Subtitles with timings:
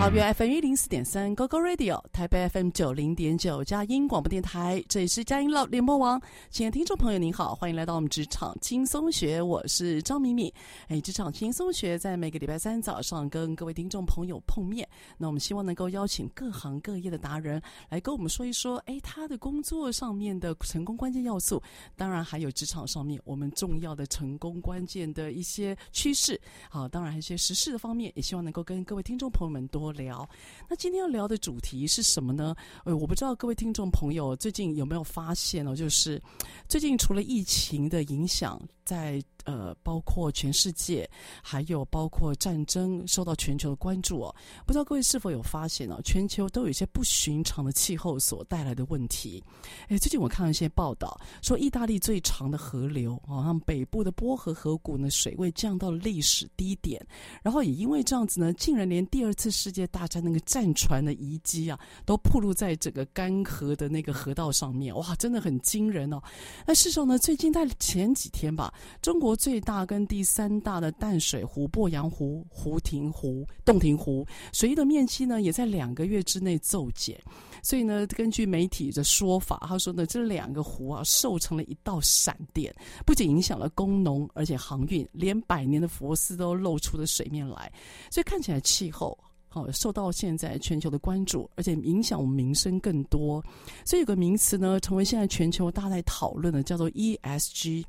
[0.00, 6.18] 桃园 FM 一零四点三 GoGo Radio，台北 FM 九零点九佳音广播电台，这里是佳音 l o 联播网。
[6.48, 10.50] 亲爱的听众朋友，您好，欢迎来到我们职场轻松学，我是张敏敏。
[10.88, 14.88] 哎，职场轻松学在每个礼拜三早上跟各位听众朋友碰面。
[15.18, 21.62] 那我们希望能够邀请各行各业的达人来跟我们说一说，哎，他的工作上面的成功关键要素，
[21.94, 26.40] 当然还有职场上面我们重要的成功关键的一些趋势。
[26.70, 29.89] 好，当然还有一些时事的方面，也希望能够跟各位听众朋友们多。
[29.92, 30.28] 聊，
[30.68, 32.54] 那今天要聊的主题是什么呢？
[32.84, 36.20] 呃，我不知道各位听众朋友最近有没有发现哦，就是
[36.68, 41.08] 最近除了疫情的影响，在呃，包括全世界，
[41.42, 44.34] 还有包括战争受到全球的关注哦。
[44.66, 49.42] 不知道各位是否有发现哦，全球都有一些不寻常的气候所带来的问题。
[49.88, 57.00] 诶，最近我看了一些报道，说意大利最长的河流，好像北部的波河河谷呢，水位降到了历史低点。
[57.42, 64.94] 然后也因为这样子呢，竟然连第二次世界大战那个战船的遗迹啊，都暴露在整个干涸的那个河道上面。
[64.96, 66.20] 哇，真的很惊人哦。
[66.66, 69.30] 那事实上呢，最近在前几天吧，中国。
[69.40, 77.18] 最大跟第三大的淡水湖鄱阳湖、湖亭湖、洞庭湖水域的面积呢，也在两个月之内骤减。
[77.62, 82.74] 所以呢，根据媒体的说法，他说呢，这两个湖啊，瘦成了一道闪电，
[83.06, 87.72] 不仅影响了工农，而且航运，连百年的佛寺都露出了水面来。
[88.10, 89.16] 所以看起来气候。
[89.52, 93.44] 好，受到现在全球的关注，而且影响我们民生更多。
[93.84, 97.80] 所以有个名词呢，成为现在全球大家在讨论的，叫做 ESG。
[97.82, 97.84] 事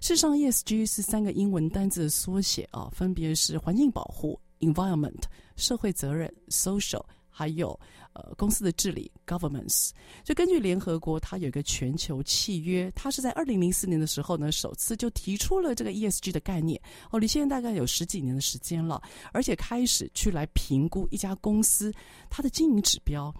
[0.00, 5.22] 实上，ESG 是三个英文单字的缩写啊，分别是环境保护 （environment）、
[5.56, 7.02] 社会责任 （social）。
[7.38, 7.78] 还有，
[8.16, 9.90] 呃，公司的治理 （governments）。
[10.24, 16.80] 就根据联合国，它有一个全球契约，它是在二零零四年的时候呢，首次就提出了这个 ESG 的概念。
[17.10, 21.92] 哦，离现在大概有十几年的时间了，而且开始去来评估一家公司
[22.30, 23.34] 它的经营指标。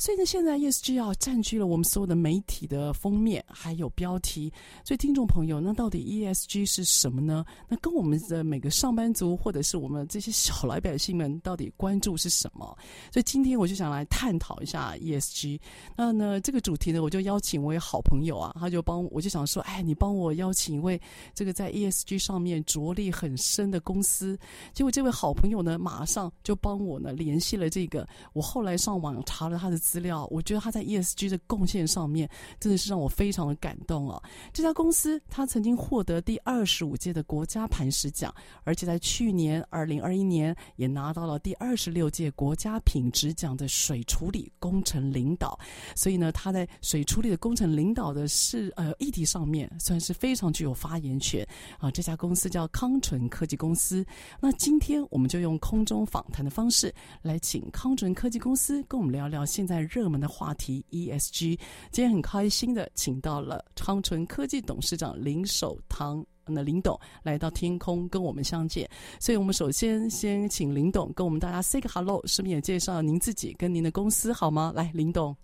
[0.00, 4.50] 所以呢，现在 ESG 要占据了我们所有的媒体的封面，还有标题。
[4.82, 7.44] 所以，听众朋友，那到底 ESG 是什么呢？
[7.68, 12.74] 那跟我们的每个上班族，或者是我们这些小老百姓们，到底关注是什么？
[13.12, 15.60] 所以今天我就想来探讨一下 ESG。
[15.94, 20.98] 那呢，这个主题呢，我就邀请我一位好朋友啊，他就帮我，就想说，哎，你帮我邀请一位
[21.34, 24.38] 这个在 ESG 上面着力很深的公司。
[24.72, 28.08] 结果这位好朋友呢，马上就帮我呢联系了这个。
[28.32, 29.78] 我后来上网查了他的。
[29.90, 34.22] 资料，我觉得他在 ESG 的贡献上面真的是让我非常的感动哦。
[34.52, 38.32] 这家公司他曾经获得第二十五届的国家磐石奖，
[38.62, 45.58] 而且在去年二零二一年也拿到了第二十六届国家品质奖的水处理工程领导。
[45.96, 51.44] 所以呢，他在水处理的工程领导的是呃议题上面算是非常具有发言权
[51.80, 51.90] 啊。
[51.90, 54.06] 这家公司叫康纯科技公司。
[54.38, 59.79] 那今天我们就用空中访谈的方式来请康纯科技公司跟我们聊聊现在。
[59.88, 61.58] 热门的话题 ESG，
[61.90, 68.88] 今天很开心的请到了康纯科技董事长林守堂，那林董来到天空跟我们相见，
[69.18, 74.72] 所以我们首先先请林董跟我们大家 say 个 hello，顺便也介绍您自己跟您的公司好吗？
[74.74, 75.36] 来，林董。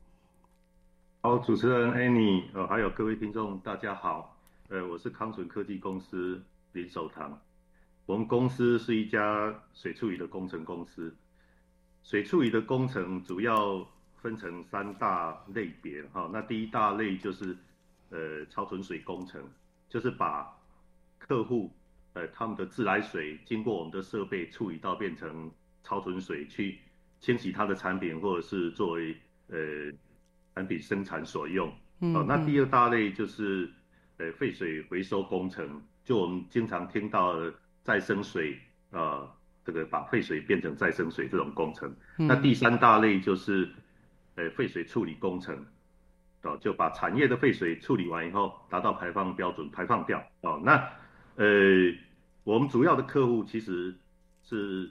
[1.21, 4.37] 好，主持人 Annie，呃，还有各位听众，大家好。
[4.69, 6.43] 呃，我是康纯科技公司
[6.73, 7.37] 林守堂。
[8.05, 11.13] 我们公司是一家水处理的工程公司。
[12.05, 13.85] 水处理的工程主要
[14.27, 16.29] 分成三大类别，哈。
[16.33, 17.57] 那第一大类就是
[18.11, 19.41] 呃超纯水工程，
[19.89, 20.53] 就是把
[21.17, 21.71] 客户
[22.15, 25.49] 呃他们的自来水经过我们的设备处理到变成
[25.85, 26.81] 超纯水，去
[27.21, 29.57] 清洗它的产品，或者是作为呃。
[30.57, 31.69] 产品生产所用，
[32.01, 33.71] 嗯，嗯，那第二大类就是，
[34.17, 37.53] 呃，废水回收工程，就我们经常听到的
[37.83, 38.59] 再生水，
[38.91, 39.31] 呃，
[39.67, 41.95] 这个把废水变成再生水这种工程。
[42.17, 43.69] 嗯、那第三大类就是，
[44.37, 45.67] 呃，废水处理工程，
[46.43, 50.23] 哦、就把产业的废水处理完以后，达到排放标准排放掉。
[50.43, 50.77] 哦、那，
[51.35, 51.47] 呃，
[52.45, 53.95] 我们主要的客户其实
[54.45, 54.89] 是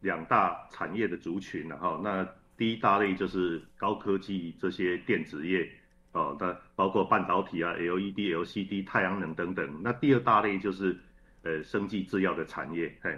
[0.00, 2.26] 两大产业的族群，然后那。
[2.58, 5.70] 第一大类就是高科技这些电子业，
[6.12, 9.82] 哦，那包括半导体啊、LED、LCD、太阳能等等。
[9.82, 10.98] 那第二大类就是，
[11.42, 13.14] 呃，生技制药的产业，嘿，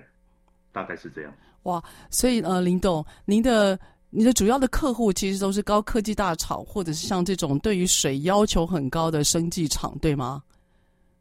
[0.72, 1.32] 大概是这样。
[1.62, 3.78] 哇，所以呃，林董，您的
[4.10, 10.42] 你的主要的客户其实都是高科技大厂，或者是像这种对于水要求很高的生技厂，对吗？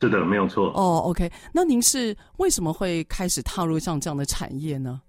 [0.01, 0.72] 是的，没有错。
[0.75, 5.01] 哦，OK，那您是为什么会开始踏入像这样的产业呢？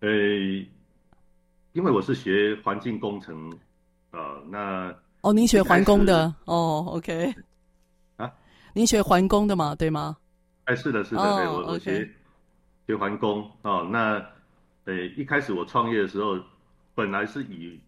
[0.00, 0.08] 呃。
[1.72, 3.48] 因为我是学环境工程，
[4.10, 7.32] 呃，那哦，您学环工的哦，OK，
[8.18, 8.28] 啊，
[8.74, 9.72] 您学环工的嘛？
[9.76, 10.16] 对吗？
[10.64, 12.10] 哎，是的，是的，对，我我学
[12.88, 13.88] 学环工哦。
[13.88, 14.20] 那
[14.90, 16.40] 呃，一开始我创业的时候，
[16.96, 17.78] 本来是以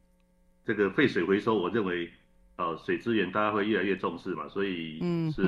[0.64, 2.08] 这个废水回收，我认为
[2.54, 5.00] 呃，水资源大家会越来越重视嘛，所以
[5.32, 5.43] 是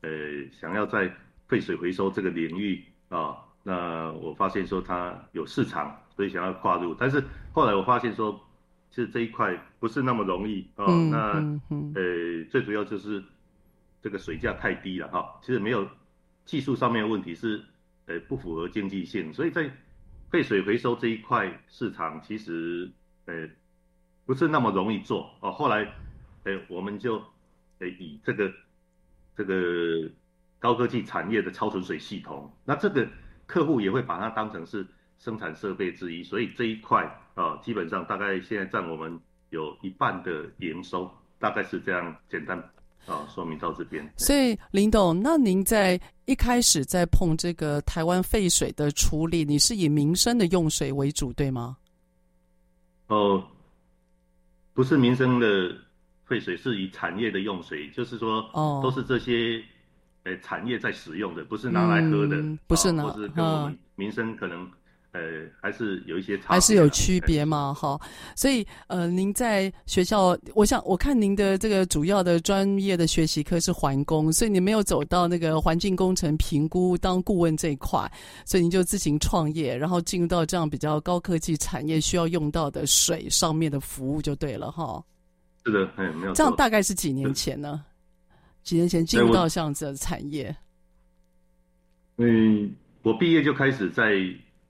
[0.00, 0.10] 呃，
[0.50, 1.14] 想要在
[1.48, 5.94] 废水回收这个领域啊，那我发现说它有市场。
[6.16, 8.38] 所以想要跨入，但是后来我发现说，
[8.90, 11.08] 其实这一块不是那么容易啊、哦。
[11.10, 11.18] 那
[11.98, 13.24] 呃，最主要就是
[14.02, 15.24] 这个水价太低了哈、哦。
[15.40, 15.88] 其实没有
[16.44, 17.62] 技术上面的问题，是
[18.04, 19.32] 呃不符合经济性。
[19.32, 19.70] 所以在
[20.30, 22.90] 废水回收这一块市场，其实
[23.26, 23.48] 呃
[24.26, 25.52] 不是那么容易做哦。
[25.52, 25.92] 后来
[26.44, 27.22] 呃我们就
[27.78, 28.52] 呃以这个
[29.36, 30.10] 这个
[30.58, 33.08] 高科技产业的超纯水系统，那这个
[33.46, 34.86] 客户也会把它当成是。
[35.22, 37.04] 生产设备之一，所以这一块
[37.34, 42.70] 啊，基本上大概现在占我们有一半的营收，大概是这样简单
[43.06, 44.08] 啊说明到这边。
[44.16, 51.76] 所以林董，那您在一开始在碰这个台湾废水的处理，你是以民生的用水为主，对吗？
[53.08, 53.42] 哦，
[54.72, 55.74] 不是民生的
[56.24, 59.62] 废水，是以产业的用水，就是说，哦，都是这些
[60.24, 64.70] 呃产业在使用的，不是拿来喝的，嗯、不是拿，或是跟我们民生可能。
[65.12, 65.20] 呃，
[65.60, 68.00] 还是有一些差，还是有区别嘛，哈。
[68.36, 78.08] 所以，呃，您在学校，我想我看您的这个主要的专业的学习科是环工，所以你没有走到那个环境工程评估当顾问这一块，
[78.44, 85.02] 所以您就自行创业，然后进入到这样比较高科技产业需要用到的水上面的服务就对了，哈。
[85.66, 86.32] 是的，哎，没有。
[86.34, 87.84] 这样大概是几年前呢？
[88.62, 90.54] 几年前进入到这样子的产业。
[92.18, 94.14] 嗯，我毕业就开始在。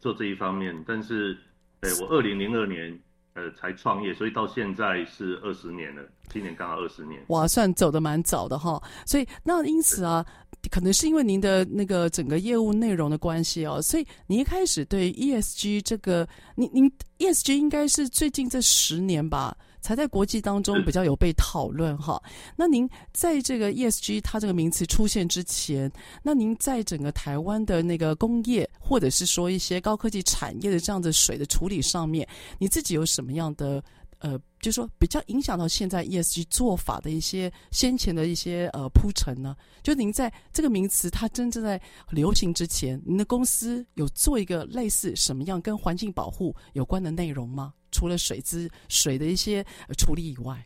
[0.00, 1.36] 做这一方面，但是，
[1.80, 2.98] 对，我二零零二年
[3.34, 7.22] 呃才创业，所以到现在是二十年了，今年刚好二十年。
[7.28, 8.82] 哇，算走得蛮早的哈。
[9.06, 10.24] 所以那因此啊，
[10.68, 19.56] 可能是因为您的那个整个业务内容的关系哦，所以你一开始对 ESG 这个，您您 ESG 应该是最近这十年吧。
[19.82, 22.22] 才在国际当中比较有被讨论哈。
[22.54, 25.90] 那您在这个 ESG 它这个名词出现之前，
[26.22, 33.82] 那您在整个台湾的那个工业，或者是说一些高科技产业的这样的水的处理上面，你自己有什么样的
[34.20, 39.56] 呃，就是说比较影响到现在 ESG 做法的一些先前的一些呃铺陈呢？
[39.82, 47.74] 就您在这个名词它真正在流行之前，您的公司有做一个类似什么样跟环境保护有关的内容吗？
[47.90, 49.64] 除了水资水的一些
[49.98, 50.64] 处理以外，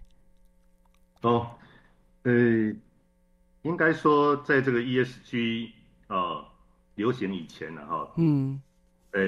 [1.23, 1.49] 哦，
[2.25, 2.32] 呃，
[3.62, 5.70] 应该说，在这个 ESG
[6.06, 6.44] 啊、呃、
[6.96, 8.61] 流行以前呢，哈，嗯，
[9.12, 9.23] 呃，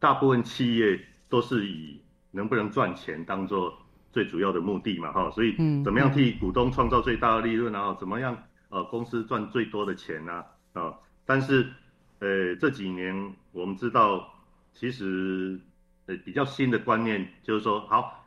[0.00, 2.01] 大部分企业都是以
[2.32, 3.72] 能不能赚钱当做
[4.10, 8.36] 最主要的目的嘛，哈，所以怎么样替股东创造最大的利润，然后怎么样
[8.68, 10.44] 呃公司赚最多的钱啊？
[10.72, 11.72] 啊，但是
[12.18, 14.34] 呃这几年我们知道，
[14.74, 15.60] 其实。
[16.06, 18.24] 呃，比较新的观念就是说，好，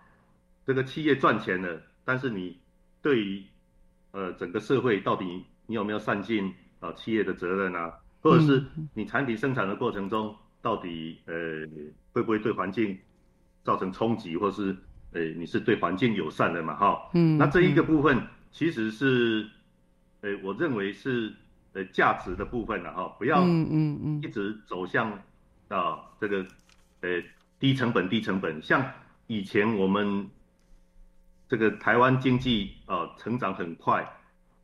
[0.65, 2.57] 这个企业赚钱了，但是你
[3.01, 3.43] 对于
[4.11, 6.47] 呃整个社会到底你有没有善尽
[6.79, 11.35] 啊、呃、企业的责任啊，或者是你产品生产的过程中到底呃
[12.13, 12.97] 会不会对环境
[13.65, 14.73] 造成冲击，或是
[15.11, 19.45] 呃，你是对环境友善的嘛，哈，嗯，那这一个部分其实是，
[20.21, 21.33] 呃，我认为是
[21.73, 24.21] 呃价值的部分了哈，不要嗯嗯嗯。
[24.23, 25.11] 一直走向
[25.67, 26.45] 啊这个
[27.01, 27.21] 呃
[27.59, 28.89] 低成本低成本，像
[29.27, 30.29] 以前我们
[31.49, 34.09] 这个台湾经济啊成长很快。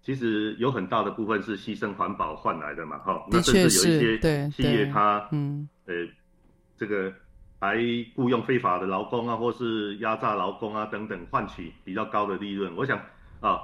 [0.03, 5.93] 其实有很大的部分是牺牲环保换来的嘛，哈，那甚至有一些企业它，嗯，呃，
[6.75, 7.13] 这个
[7.61, 7.77] 还
[8.15, 12.75] 雇佣非法的劳工啊，或是压榨劳工啊等等，换取比较高的利润。
[12.75, 12.99] 我想
[13.39, 13.61] 啊，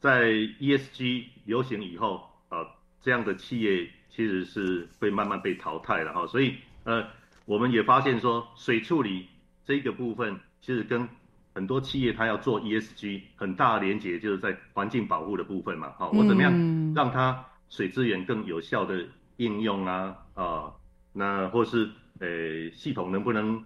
[0.00, 2.66] 在 ESG 流行以后啊，
[3.00, 6.26] 这样的企业其实是会慢慢被淘汰了哈。
[6.26, 7.06] 所以呃，
[7.44, 9.28] 我们也发现说，水处理
[9.64, 11.08] 这个部分其实跟
[11.54, 15.92] 很多企业它要做 ESG，很大的连结就是在环境保护的部分嘛。
[15.96, 16.52] 好，我怎么样
[16.96, 20.16] 让它水资源更有效的应用啊？
[20.34, 20.72] 啊，
[21.12, 21.88] 那或是
[22.20, 23.64] 呃系统能不能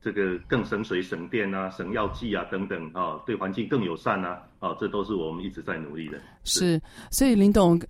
[0.00, 4.42] 这个更省水省电啊，省药剂啊等等啊，对环境更友善啊？
[4.58, 6.18] 啊，这都是我们一直在努力的。
[6.44, 7.80] 是，所以林董。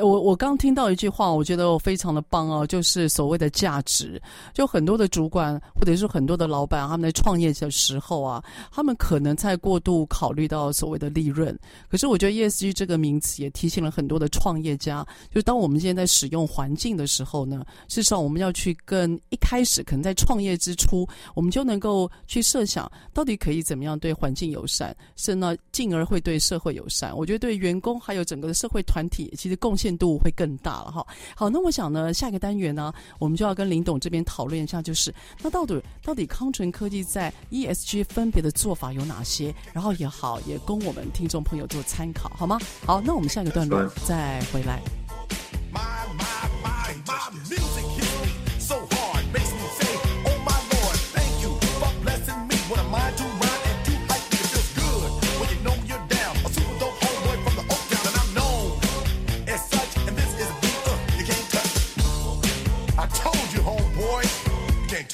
[0.00, 4.20] 我我刚听到一句话，我觉得我非常的棒哦，就是所谓的价值。
[4.52, 8.42] 就很多的主管或者是很多的老板，他们在创业的时候啊，
[8.72, 11.56] 他们可能在过度考虑到所谓的利润。
[11.88, 21.06] 可是我觉得 ESG 这个名词也提醒了很多的创业家，就当我们现在在使用环境的时候呢，事实上我们要去跟一开始可能在创业之初，
[21.36, 27.16] 我们就能够去设想到底可以怎么样对环境友善，是呢进而会对社会友善。
[27.16, 31.06] 我觉得对员工还有整个的社会团体，其实贡献度会更大了哈。
[31.34, 39.54] 好，那我想呢，下一个单元呢，我们就要跟林董这边讨论一下，就是那到底到底康纯科技在 ESG 分别的做法有哪些？
[39.72, 42.58] 然后也好，也供我们听众朋友做参考，好吗？
[42.84, 44.80] 好，那我们下一个段落再回来。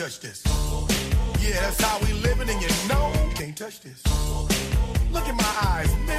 [0.02, 0.42] touch this.
[1.40, 4.02] Yeah, that's how we living, and you know, can't touch this.
[5.12, 6.12] Look in my eyes.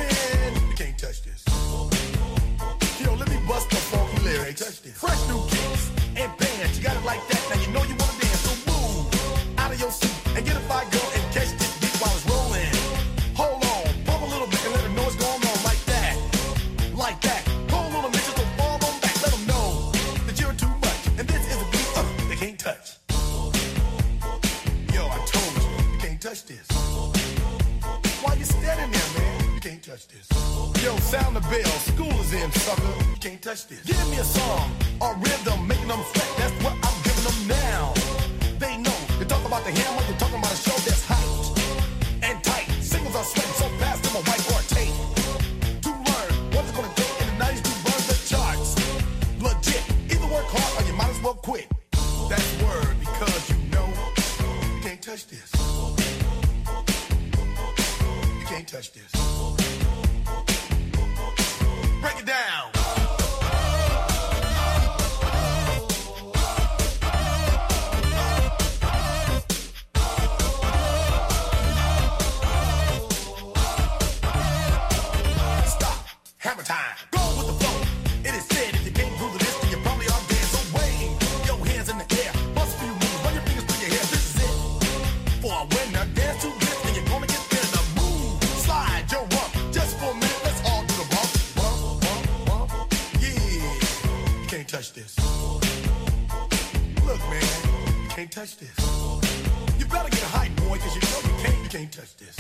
[98.43, 99.79] touch this.
[99.79, 102.35] You better get a hype, boy, cause you know you can't, you can't touch this.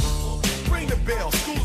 [0.69, 1.62] Ring the bell, school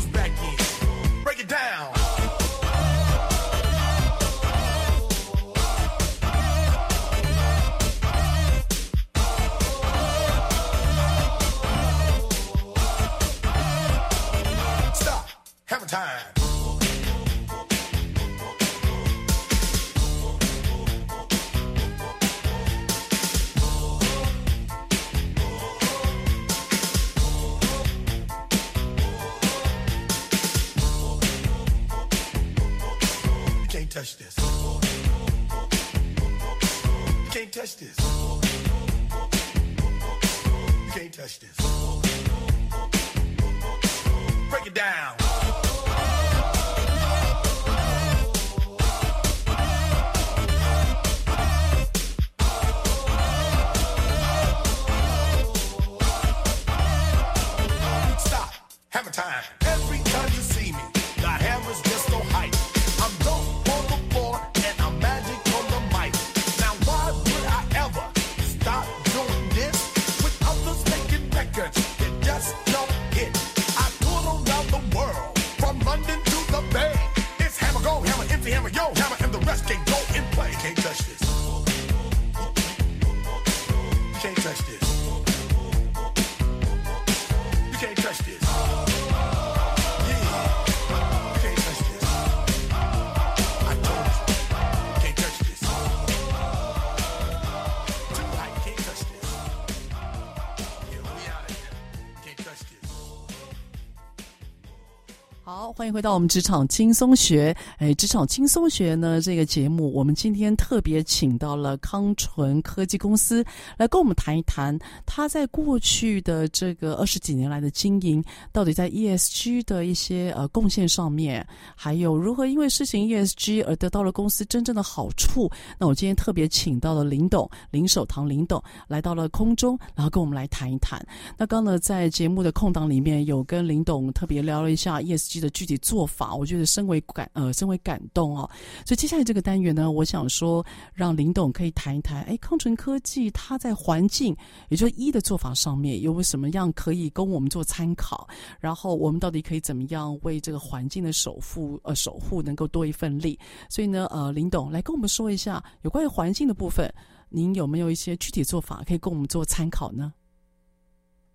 [105.79, 107.55] 欢迎回到我们职场轻松学。
[107.77, 113.41] 哎，职场轻松学呢，这个节目我们今天特别请到了康纯科技公司
[113.77, 118.21] 来跟我们谈一谈，他在过去的这个二十几年来的经营，
[118.51, 125.49] 到底在 ESG 的一些呃贡献上面，还有如何因为实行 ESG 而得到了公司真正的好处。
[125.77, 131.01] 那我今天特别请到了林董林守堂林董来到了空中，然后跟我们来谈一谈。
[131.37, 135.39] 那刚呢，在节目的空档里面有跟林董特别聊了一下 ESG。
[135.39, 138.49] 的具己做法，我觉得深为感呃深为感动哦。
[138.85, 144.35] 所以接下来这个单元呢，我想说让林董可以谈一谈，哎，康纯科技它在环境，
[144.69, 148.27] 也就是一的做法上面有什么样可以供我们做参考？
[148.59, 153.37] 然后我们到底可以怎么样为这个环境的守护呃守护能够多一份力？
[153.69, 156.91] 所以呢，呃，林董来跟我们说一下有关于环境的部分，
[157.29, 160.13] 您有没有一些具体做法可以供我们做参考呢？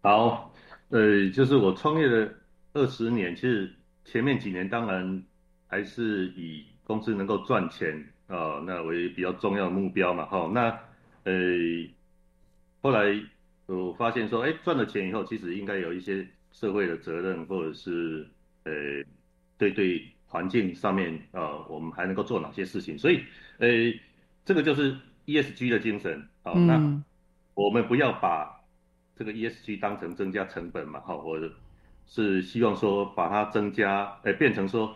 [0.03, 0.53] 好，
[0.91, 2.31] 呃，就是我创业的
[2.73, 3.73] 二十年，其实。
[4.05, 5.23] 前面几年当然
[5.67, 7.97] 还是以公司能够赚钱
[8.27, 10.51] 啊、呃，那为比较重要的目标嘛，哈。
[10.53, 10.69] 那
[11.25, 11.33] 呃，
[12.83, 13.19] 后来
[13.67, 18.27] 我发现说，哎，赚了钱以后，其实应该有一些社会的责任，或者是
[18.64, 18.73] 呃，
[19.57, 22.99] 对对环境上面啊、呃，我们还能够做哪些事情？
[22.99, 23.23] 所以，
[23.59, 23.69] 呃，
[24.45, 24.95] 这个就是
[25.27, 26.61] ESG 的精神啊、呃。
[26.61, 27.03] 那
[27.55, 28.61] 我们不要把
[29.17, 31.51] 这个 ESG 当成增加成本嘛，哈，或者。
[32.07, 34.95] 是希望说把它增加，哎、欸，变成说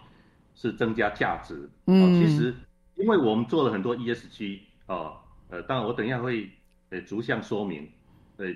[0.55, 1.69] 是增加价值。
[1.87, 2.55] 嗯，其实
[2.97, 5.13] 因为我们做了很多 ESG 啊，
[5.51, 6.49] 呃，当然我等一下会
[6.91, 7.89] 呃逐项说明。
[8.37, 8.47] 呃，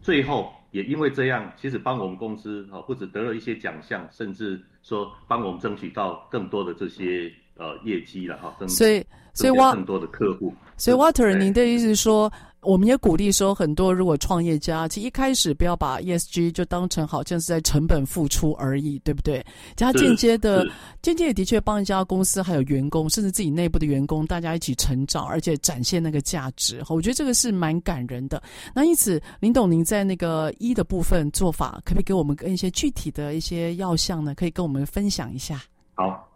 [0.00, 8.54] 最后也因为这样，其实帮我们公司啊不止得了一些奖项，甚至说帮我们争取到更多的这些呃业绩了哈。
[8.68, 10.54] 所以，所以挖更多的客户。
[10.76, 12.32] 所以，Water，您的意思是说？
[12.64, 19.44] 我们也鼓励说，很多如果创业家，其实一开始不要把 ESG 就当成好像是在成本付出而已，对不对？
[19.76, 20.66] 加间接的，
[21.02, 26.82] 间接也的确帮一家公司还有员工，甚至自己内部的员工，大家一起成长，而且展现那个价值。
[26.88, 28.42] 我觉得这个是蛮感人的。
[28.74, 34.34] 那因此，林董，您在那个一的部分做法，可不可以给我们跟一些具体的一些要项呢？
[34.34, 35.60] 可以跟我们分享一下。
[35.94, 36.28] 好，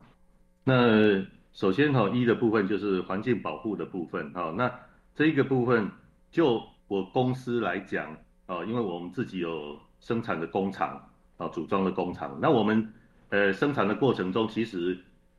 [0.64, 4.30] 那首先哈，一的部分就是环境保护的部分。
[4.34, 4.70] 好，那
[5.16, 5.90] 这一个部分。
[6.30, 12.92] 就我公司来讲，啊，因为我们自己有生产的工厂，啊，组装的工厂，那我们
[13.30, 14.98] 呃生产的过程中，其实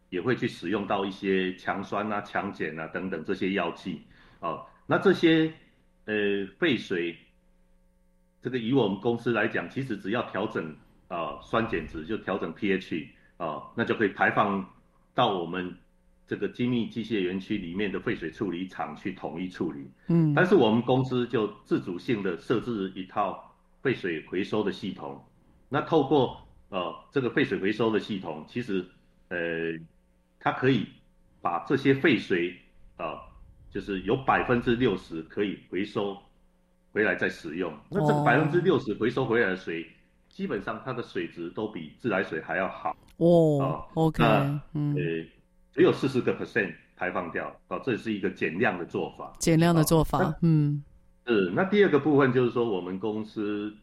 [0.10, 4.02] 也会去使用到一些强酸啊、强碱啊等等这些药剂，
[4.40, 5.54] 啊，那这些
[6.06, 6.14] 呃
[6.58, 7.18] 废水，
[8.42, 10.76] 这个以我们公司来讲，其实只要调整
[11.08, 14.68] 啊酸碱值，就调整 pH 啊，那就可以排放
[15.14, 15.78] 到我们。
[16.30, 25.20] 这个精密机械园区里面的废水处理厂去统一处理，嗯，但是我们公司就自主性的设置一套废水回收的系统，
[25.70, 26.40] 那透过
[26.70, 28.86] 呃这个废水回收的系统，其实
[29.30, 29.40] 呃
[30.40, 30.86] 它可以
[31.42, 32.56] 把这些废水
[32.98, 33.20] 啊、呃，
[33.72, 36.16] 就是有百分之六十可以回收
[36.94, 39.84] 回来再使用，那这个百分之六十回收回来的水，
[40.30, 44.24] 基本上它的水质都比自来水还要好哦、呃、，OK，
[44.76, 44.94] 嗯。
[44.96, 45.39] 呃
[45.80, 49.34] 只有四十个 percent 排放掉，啊，这是一个减量的做法。
[49.40, 50.84] 减量的做法，嗯，
[51.26, 51.50] 是。
[51.56, 53.74] 那第二个部分就是说，我们公司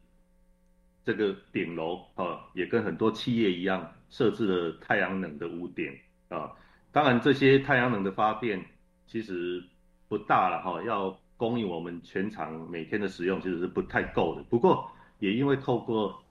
[1.07, 5.91] 这个顶楼啊，也跟很多企业一样，设置了太阳能的屋顶
[6.29, 6.53] 啊。
[6.93, 8.63] 当然，这些太阳能的发电
[9.07, 9.65] 其实
[10.07, 14.43] 不大了哈，要供应我们全厂每天的使用，其实是不太够的。
[14.51, 14.87] 不过，
[15.19, 16.23] 也因为透过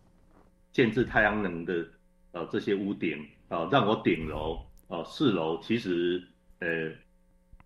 [0.71, 1.87] 建制太阳能的
[2.33, 3.17] 呃这些屋顶
[3.49, 4.59] 啊，让我顶楼。
[4.87, 6.23] 哦，四楼其实，
[6.59, 6.91] 呃，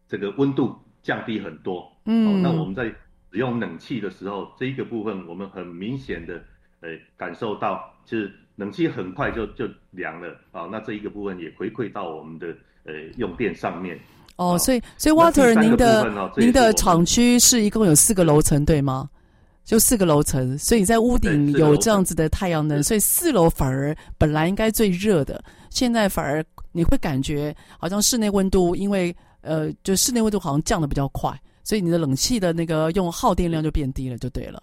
[0.07, 1.91] 这个温度降低很多。
[2.05, 6.41] 嗯、哦，那我们在使用冷气的时候，这一个部分我们很明显的，
[6.81, 10.29] 呃，感受到，就是冷气很快就就凉了。
[10.51, 12.47] 啊、哦，那这一个部分也回馈到我们的
[12.85, 13.99] 呃用电上面。
[14.37, 19.09] 哦，所以所以 Water，您的、哦、您的厂区是一共有四个楼层，对吗？
[19.69, 26.43] 就四个楼层，所以在屋顶有这样子的太阳能，所以四楼反而本来应该最热的，现在反而。
[26.71, 34.61] 你会感觉好像室内温度，因为呃，就室内温度好像降的比较快，所以你的冷气的那个用耗电量就变低了，就对了。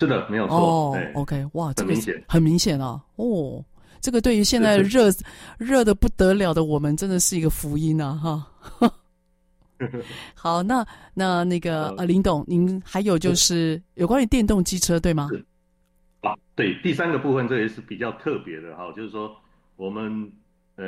[0.00, 0.56] 是的，没有错。
[0.56, 1.94] 哦、oh，OK，哇，这个
[2.26, 2.98] 很明显啊。
[3.16, 3.62] 哦，
[4.00, 5.12] 这个对于现在热
[5.58, 8.46] 热的不得了的我们，真的是一个福音啊！
[8.58, 8.90] 哈。
[10.34, 15.28] 好，那那那个呃呃，林董，您还有就是有关于电动机车，对吗？
[15.30, 15.44] 是
[16.20, 19.36] 啊，对，第三个部分这也是比较特别的哈，就是说
[19.76, 20.32] 我们
[20.76, 20.86] 呃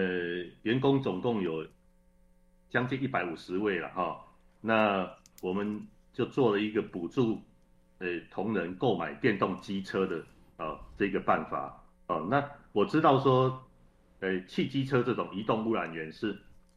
[0.63, 1.67] 员工总共有
[2.71, 4.19] 将近一百五十位了哈，
[4.61, 5.07] 那
[5.43, 7.41] 我们就做了一个补助
[7.99, 10.25] 呃同仁购买电动机车的
[10.57, 13.63] 啊这个办法啊，那我知道说
[14.21, 16.35] 呃汽机车这种移动污染源是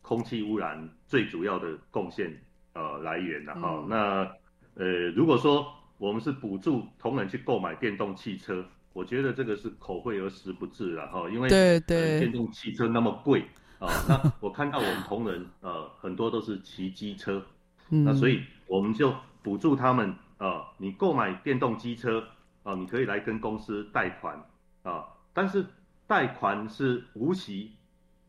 [0.09, 2.35] 空气污染最主要的贡献
[2.73, 3.87] 呃来源了哈，嗯。
[3.87, 12.13] 那呃如果说我们是补助同仁去购买电动汽车，我觉得这个是口惠而实不至了哈，因为对对。
[12.13, 13.45] 呃电动汽车那么贵
[13.77, 17.45] 啊、 那我看到我们同仁呃很多都是骑机车，
[17.91, 22.27] 嗯，那所以我们就补助他们啊、你购买电动机车
[22.63, 24.43] 啊、你可以来跟公司贷款
[24.81, 25.63] 啊，但是
[26.07, 27.73] 贷款是无息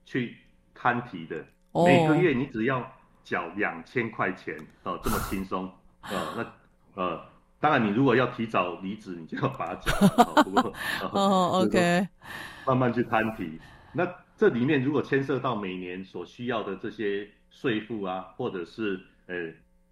[0.05, 0.37] 去
[0.75, 2.85] 摊提的，哦每个月你只要
[3.25, 5.67] 缴两千块钱哦、这么轻松
[6.01, 7.21] 啊，那呃。
[7.63, 9.93] 当然，你如果要提早离职，你就要把它缴。
[10.17, 10.73] 哦不过
[11.13, 12.09] 哦， OK，
[12.67, 13.61] 慢慢去摊提。
[13.93, 19.35] 那这里面如果牵涉到每年所需要的这些税负啊，或者是呃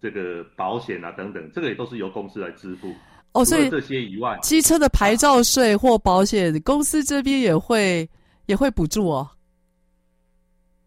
[0.01, 2.91] 这个保险啊等等，这个也都是由公司来支付。
[3.33, 8.09] 哦，所以这些以外，机车的牌照税或保险，公司这边也会
[8.47, 9.29] 也会补助哦。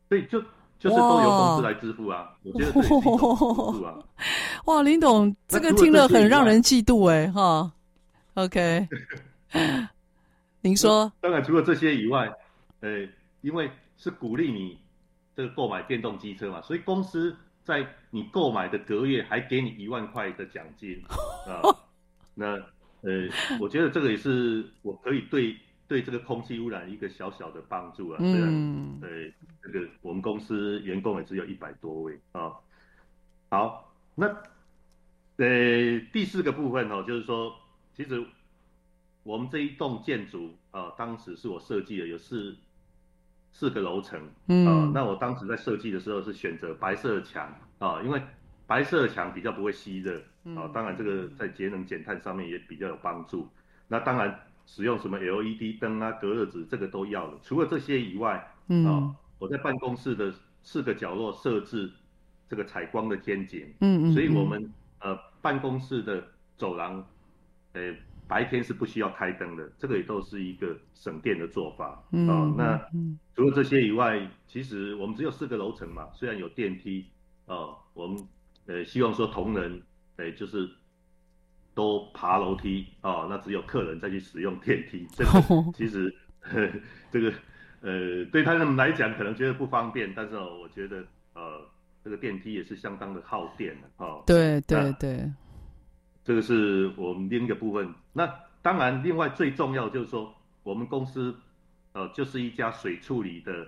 [0.08, 0.42] 所以就
[0.82, 2.34] 就是都由公司来支付啊。
[2.42, 3.98] 我觉得是一种补助啊。
[4.66, 7.70] 哇，林董， 这个听了很让人嫉妒哎，哈。
[8.34, 8.88] OK，
[10.62, 11.12] 您说？
[11.20, 12.32] 当然，除了这些以外，
[12.80, 13.06] 呃，
[13.42, 14.78] 因为是鼓励你
[15.36, 21.00] 这个购买电动机车嘛，所以公司在你购买的隔月还给你一万块的奖金
[21.46, 21.60] 啊。
[22.34, 22.54] 那
[23.02, 23.28] 呃，
[23.60, 25.54] 我觉得这个也是我可以对
[25.92, 28.18] 对这个空气污染一个小小的帮助啊。
[28.18, 29.08] 虽然嗯，呃，
[29.62, 32.50] 这个我们公司员工也只有一百多位啊。
[33.50, 34.26] 好，那
[35.36, 37.54] 呃第四个部分哦，就是说，
[37.94, 38.24] 其实
[39.22, 42.56] 我们这一栋建筑啊，当时是我设计的，有四
[43.52, 48.22] 四个楼层，嗯啊，那我当时在设计的时候是选择白色的墙啊，因为
[48.66, 50.18] 白色的墙比较不会吸热
[50.56, 53.46] 啊，当然这个在节能减碳上面也比较有帮助。
[53.88, 54.40] 那当然
[54.74, 57.36] 使用什么 LED 灯啊、隔热纸这个都要的。
[57.42, 60.32] 除了这些以外，嗯啊，我在办公室的
[60.62, 61.92] 四个角落设置
[62.48, 67.06] 这个采光的天井，嗯嗯，所以我们呃办公室的走廊，
[67.74, 67.94] 呃
[68.26, 72.02] 白天是不需要开灯的，这个也都是一个省电的做法。
[72.10, 77.04] 嗯哦，那嗯除了这些以外，其实我们只有四个楼层嘛，虽然有电梯，
[77.44, 78.26] 哦，我们
[78.64, 79.82] 呃希望说同仁，
[80.16, 80.66] 呃就是
[81.74, 86.68] 都爬楼梯，哦，那只有客人再去使用电梯， 这个其实呵
[87.10, 87.32] 这个
[87.80, 91.04] 呃对他们来讲可能觉得不方便，但是哦，我觉得
[91.34, 91.60] 呃
[92.04, 95.32] 这个电梯也是相当的耗电的，哦，对对那对，
[96.24, 97.88] 这个是我们另一个部分。
[98.12, 98.28] 那
[98.60, 100.32] 当然，另外最重要就是说，
[100.62, 101.34] 我们公司
[101.92, 103.66] 呃就是一家水处理的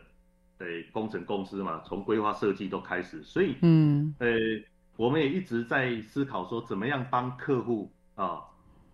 [0.59, 4.29] 呃工程公司嘛，从规划设计都开始，所以嗯呃
[4.97, 8.43] 我们也一直在思考说，怎么样帮客户啊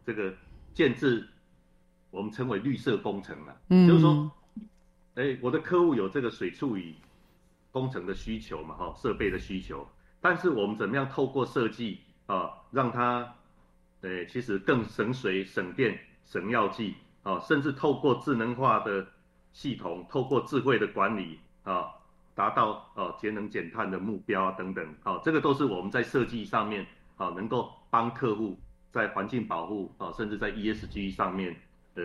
[0.05, 0.35] 这个
[0.73, 1.29] 建制
[2.11, 4.31] 我们称为绿色工程啊，嗯，就是说，
[5.15, 6.97] 哎，我的客户有这个水处理
[7.71, 9.87] 工程的需求嘛，哈，设备的需求，
[10.21, 13.35] 但是我们怎么样透过设计啊，让它，
[14.01, 19.07] 呃，其实更省水、省电、省药剂啊，甚至透过智能化的
[19.53, 21.91] 系统，透过智慧的管理啊，
[22.35, 28.59] 达到啊节能减碳的目标啊等等，啊，这个都是我们在设计上面啊，能够帮客户
[28.93, 31.57] 在环境保护啊，甚至在 ESG 上面。
[31.95, 32.03] 呃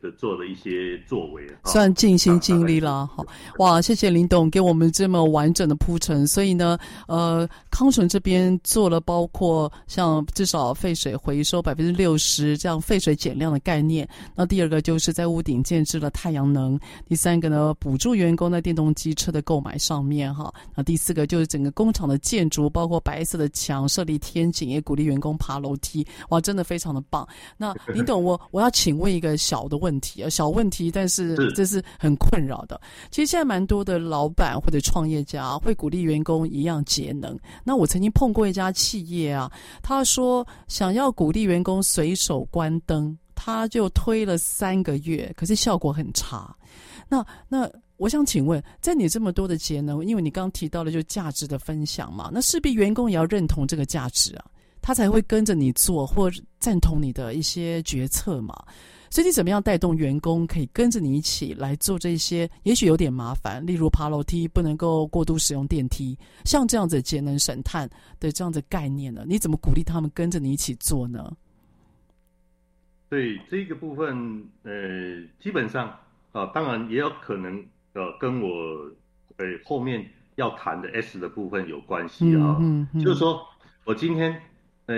[0.00, 3.06] 的做了一些作为，算尽心尽力了。
[3.06, 3.24] 好，
[3.58, 6.26] 哇，谢谢林董给我们这么完整的铺陈。
[6.26, 14.08] 所以呢，呃，康纯这边做了包括像至少废水回收百分之六十这样废水减量的概念。
[14.34, 16.78] 那第二个就是在屋顶建置了太阳能。
[17.06, 20.52] 第三个呢，补助员工在电动机车的购买上面哈。
[20.74, 26.06] 那第四个就是整个工厂的建筑，包括白色的墙设立天井，也鼓励员工爬楼梯。
[26.30, 27.28] 哇，真的非常的棒。
[27.58, 29.25] 那林董，我我要请问一个。
[29.34, 32.78] 小的问题啊，小问题，但是这是很困扰的。
[33.10, 37.34] 其实现在蛮多的老板或者创业家会鼓励员工一样节能。
[37.64, 39.50] 那我曾经碰过一家企业啊，
[39.82, 46.54] 他说想要鼓励员工随手关灯，他就推了三个月，可是效果很差。
[47.08, 54.44] 那那我想请问，在你这么多的节能，因为你刚刚提到了就价值的分享嘛，那势必员工也要认同这个价值啊。
[54.82, 58.54] 他才会跟着你做或赞同你的一些决策嘛。
[59.16, 62.46] 所以你怎么样带动员工可以跟着你一起来做这些？
[62.64, 67.88] 也许有点麻烦，例如爬楼梯不能够过度使用电梯，像这样子节能省碳
[68.20, 69.24] 的这样子概念呢？
[69.26, 71.32] 你怎么鼓励他们跟着你一起做呢？
[73.08, 75.88] 对这个部分，呃，基本上
[76.32, 77.56] 啊、呃，当然也有可能
[77.94, 78.50] 呃，跟我
[79.38, 82.58] 呃后面要谈的 S 的部分有关系啊。
[82.60, 83.40] 嗯，嗯，嗯，就是说
[83.86, 84.38] 我今天
[84.84, 84.94] 呃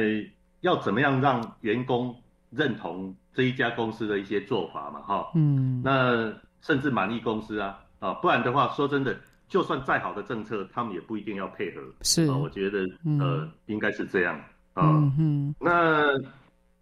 [0.63, 9.17] 要怎么样让员工认同这一家公司的一些做法嘛，哈，嗯，那甚至满意公司啊，啊，不然的话，说真的，
[9.49, 11.81] 就算再好的政策，他们也不一定要配合。
[12.03, 14.37] 是，啊、我觉得呃，嗯、应该是这样
[14.75, 14.91] 啊。
[14.91, 16.19] 嗯，嗯那。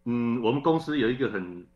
[0.09, 1.66] 嗯，我们公司有一个很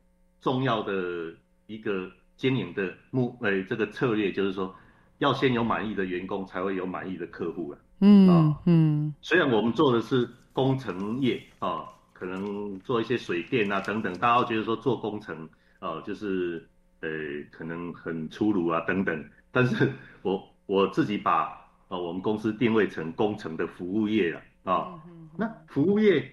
[0.41, 1.35] 重要的
[1.67, 4.73] 一个经营的目，呃，这个策略就是说，
[5.19, 7.79] 要先有满意的员工，才会有满意的客户啊。
[7.99, 11.89] 嗯嗯，嗯虽然我们做的是工程业啊，
[12.21, 16.69] 可能做一些水电啊等等，大家都觉得说做工程啊，就是
[17.01, 17.09] 呃，
[17.51, 21.45] 可能很粗鲁啊等等，但是我我自己把
[21.89, 25.01] 啊我们公司定位成工程的服务业了啊，
[25.39, 26.31] 那服务业。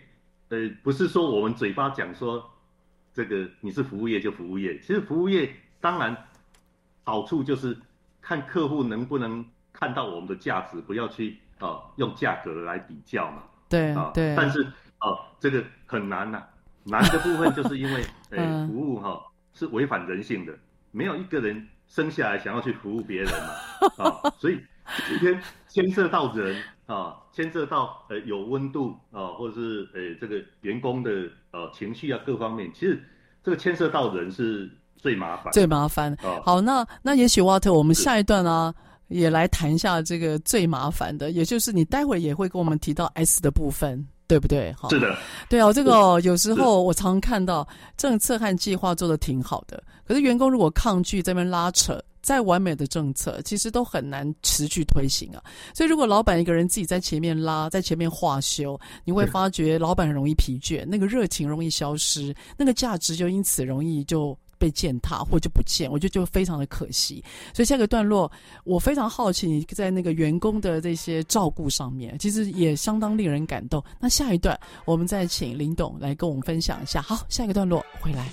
[0.50, 2.41] 呃，不是说我们嘴巴讲说，
[3.13, 4.80] 这个你是服务业就服务业。
[4.80, 6.15] 其实服务业当然
[7.04, 7.78] 好处就是
[8.21, 13.43] 看客户能不能看到我们的价值，不要去啊、呃、用价格来比较嘛。
[13.67, 14.34] 对啊，对。
[14.38, 14.65] 但是
[15.02, 16.48] 哦、呃，这个很难呐、啊，
[16.86, 19.22] 难的部分就是因为呃 服务哈、呃、
[19.54, 20.54] 是违反人性的，
[20.92, 24.60] 没有一个人生下来想要去服务别人嘛啊、呃，所以
[25.08, 26.62] 今天牵涉到人。
[26.88, 31.12] 啊，牵涉到呃有温度啊，或者是呃这个员工的
[31.52, 33.04] 呃情绪啊各方面，其实
[33.44, 36.14] 这个牵涉到人是最麻烦，最麻烦。
[36.24, 38.74] 啊、好，那那也许沃特，我们下一段啊
[39.10, 44.74] 也来谈一下这个最麻烦的，也就是你待会儿也会跟我们提到 S 的部分，对不对？
[44.74, 45.16] 哈，是的，
[45.50, 52.02] 对啊，这个、哦、有时候我常常看到政策和计划做的挺好的，可是员工如果抗拒这边拉扯。
[52.20, 55.42] 再完美的政策，其实都很难持续推行啊。
[55.74, 67.24] 所以，如果老板一个人自己在前面拉，在前面画休，你会发觉老板很容易疲倦，那个热情容易消失，那个价值就因此容易就被践踏，或就不见，我觉得就非常的可惜。
[67.54, 68.32] 所以下个段落，
[68.63, 73.84] 我非常好奇你在那个员工的这些照顾上面，其实也相当令人感动。
[74.00, 77.02] 那下一段，我们再请林董来跟我们分享一下。
[77.02, 78.30] 好，下一个段落回来。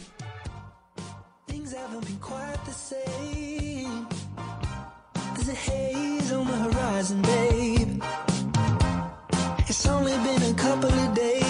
[9.67, 11.44] It's only been a couple of days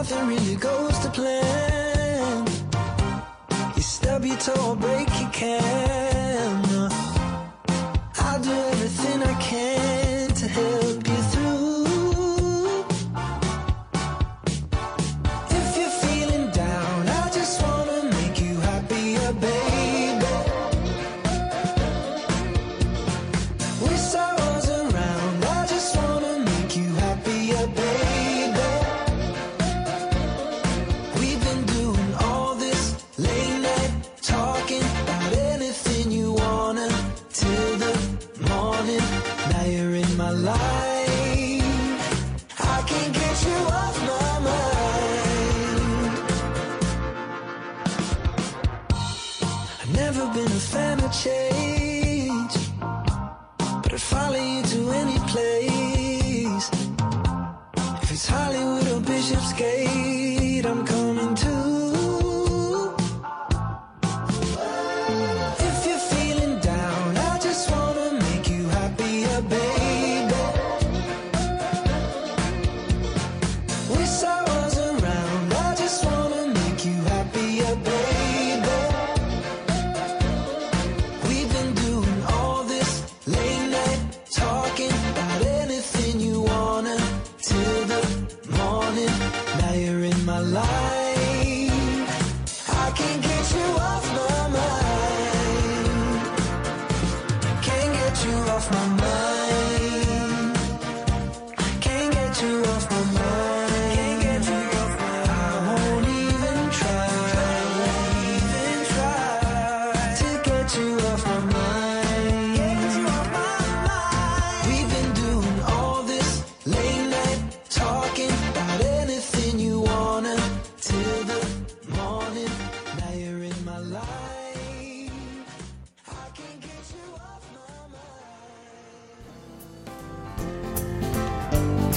[0.00, 2.46] nothing really goes to plan.
[3.76, 6.19] You stub your toe or break your can.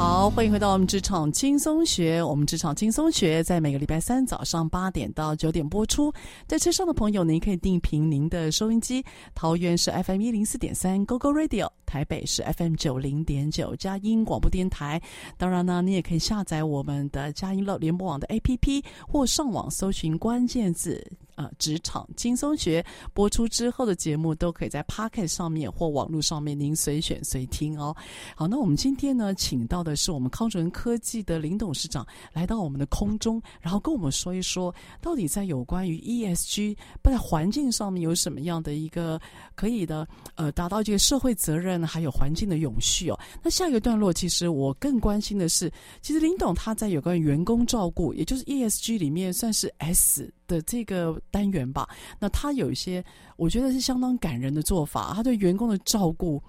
[0.00, 2.22] 好，欢迎回到我们职场轻松学。
[2.22, 6.10] 我们职场轻松学在每个礼拜三早上八点到九点播出。
[6.46, 9.04] 在车上的朋友，您可以定频您的收音机。
[9.34, 14.98] 桃园是 FM 一零四点三 GoGo Radio，台北是 FM 九零点九佳音广播电台。
[15.36, 21.06] 当然呢，你也可以下载我们的佳音乐联播网的 APP，或上网搜寻关键字。
[21.40, 27.96] 呃，职场轻松学播出之后的节目都可以在 Pocket 上面或网络上面，您随选随听哦。
[28.36, 39.18] 好，那我们今天呢，请到的是我们康纯科技的林董事长来到我们的空中，然后跟我们说一说，到底在有关于 ESG 不在环境上面有什么样的一个
[39.54, 43.18] 可以的呃，达到这个社会责任还有环境的永续哦。
[43.42, 45.72] 那下一个段落，其实我更关心的是，
[46.02, 51.16] 其实林董他在有关员工照顾，也就是 ESG 里面算是 S 的这个。
[51.30, 53.04] 单元吧，那他有一些
[53.36, 55.12] 我觉得是相当感人的做法。
[55.14, 56.42] 他对员工的照顾，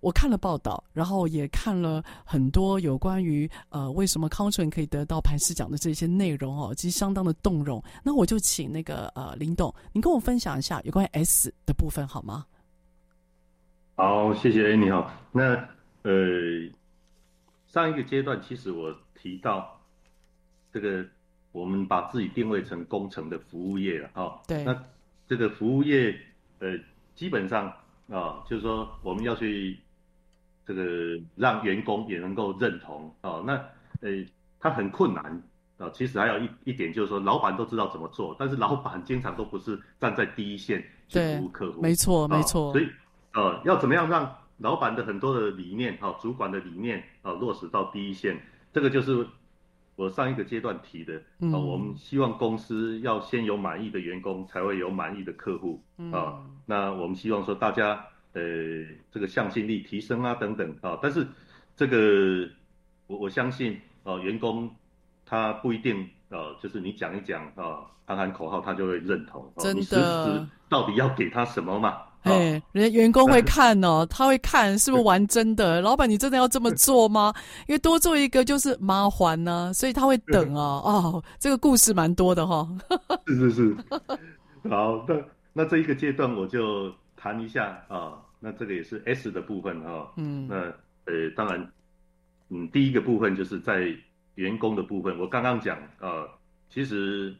[0.00, 7.80] 我看了报道，然后也看了很多有关于呃为什么康纯可以得到磐石奖的这些内容哦，其实相当的动容。
[8.02, 12.44] 那我就请那个呃林董，您跟我分享一下有关于 S 的部分好吗？
[13.94, 14.72] 好，谢谢。
[14.72, 15.08] 哎，你好。
[15.30, 15.54] 那
[16.02, 16.12] 呃
[17.68, 19.80] 上一个阶段，其实我提到
[20.72, 21.06] 这个。
[21.56, 24.42] 我们把自己定位成工程的服务业了，哈。
[24.46, 24.62] 对。
[24.62, 24.78] 那
[25.26, 26.14] 这个服务业，
[26.58, 26.78] 呃，
[27.14, 27.72] 基本上
[28.10, 29.78] 啊，就是说我们要去
[30.66, 33.42] 这个让员工也能够认同啊。
[33.46, 33.54] 那
[34.02, 34.22] 呃，
[34.60, 35.42] 他很困难
[35.78, 35.88] 啊。
[35.94, 41.80] 其实还有一一点就是说，老板都知道怎么做，但是老板经常都不是站在第一线去服务客户。
[41.80, 42.70] 没错，没错。
[42.72, 42.86] 所以
[43.32, 48.38] 呃，要怎么样让老板的很多的理念哈，主管的理念啊，落实到第一线，
[48.74, 49.26] 这个就是。
[49.96, 55.82] 我上一个阶段提的啊、嗯，我们希望公司要先有满意的员工，才会有满意的客户
[56.12, 56.50] 啊、嗯。
[56.66, 58.04] 那我们希望说大家
[58.34, 58.42] 呃
[59.10, 61.26] 这个向心力提升啊等等啊，但是
[61.74, 62.48] 这个
[63.06, 64.70] 我我相信啊，员工
[65.24, 69.50] 他不一定啊，就是你讲一讲啊，喊喊口号他就会认同。
[69.56, 72.02] 真的，你实质到底要给他什么嘛？
[72.26, 75.80] 哎、欸，人家员工会看哦，他会看是不是玩真的。
[75.80, 77.32] 老板，你真的要这么做吗？
[77.68, 80.82] 因为多做一个就是麻烦呢、啊，所以他会等哦。
[80.84, 82.68] 哦，这个故事蛮多的哈、
[83.06, 83.20] 哦。
[83.28, 83.76] 是是是。
[84.68, 85.14] 好，那
[85.52, 88.14] 那这一个阶段我就谈一下啊。
[88.40, 90.12] 那这个也是 S 的部分哈。
[90.16, 90.48] 嗯。
[90.48, 90.56] 那
[91.04, 91.72] 呃，当然，
[92.48, 93.94] 嗯，第一个部分就是在
[94.34, 96.26] 员工的部分，我刚刚讲啊，
[96.68, 97.32] 其实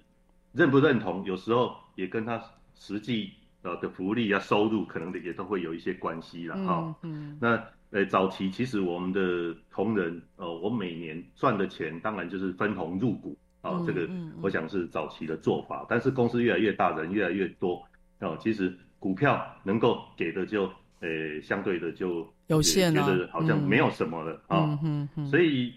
[0.53, 2.41] 认不认同，有时候也跟他
[2.79, 3.33] 实际。
[3.67, 6.95] 呃的福利啊，收入可能也都会有一些关系了哈。
[7.03, 7.37] 嗯。
[7.41, 14.09] 那呃早期其实我们的同仁，呃我每年赚的钱当然就是分红入股啊、呃，这个
[14.41, 15.85] 我想是早期的做法。
[15.89, 17.75] 但是公司越来越大，人越来越多
[18.21, 24.65] 哦、呃，其实股票能够给的就呃相对的就有限了，觉得好像没有什么了啊。
[24.65, 25.27] 嗯嗯嗯。
[25.27, 25.73] 所以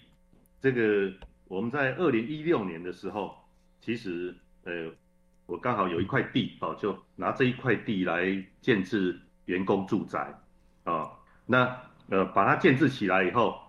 [0.61, 1.11] 这个
[1.47, 3.33] 我们在二零一六年的时候，
[3.81, 4.91] 其实呃。
[5.49, 10.31] 我刚好有一块地哦，就拿这一块地来建置员工住宅，
[10.83, 11.09] 啊，
[11.47, 11.75] 那
[12.09, 13.59] 呃把它建置起来以后，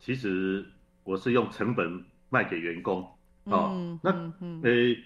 [0.00, 0.66] 其实
[1.04, 3.02] 我是用成本卖给员工，
[3.44, 3.70] 啊，
[4.02, 4.10] 那
[4.64, 4.96] 呃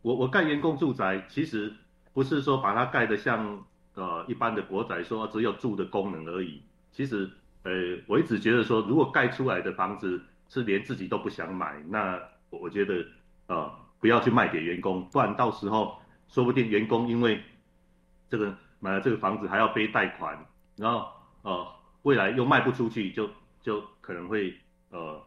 [0.00, 1.70] 我我盖员工住宅，其实
[2.14, 3.62] 不是说把它盖得像
[3.92, 6.62] 呃一般的国宅说只有住的功能而已，
[6.92, 7.30] 其实
[7.64, 7.70] 呃
[8.06, 12.18] 我一直觉得说，如果盖出来的房子是连自己都不想买，那
[12.48, 13.04] 我觉得
[13.48, 13.83] 啊。
[14.04, 15.98] 不要去卖给员工，不然到时候
[16.28, 17.42] 说不定员工因为
[18.28, 20.38] 这个买了这个房子还要背贷款，
[20.76, 21.08] 然后
[21.40, 21.66] 呃
[22.02, 23.26] 未来又卖不出去，就
[23.62, 24.54] 就可能会
[24.90, 25.18] 呃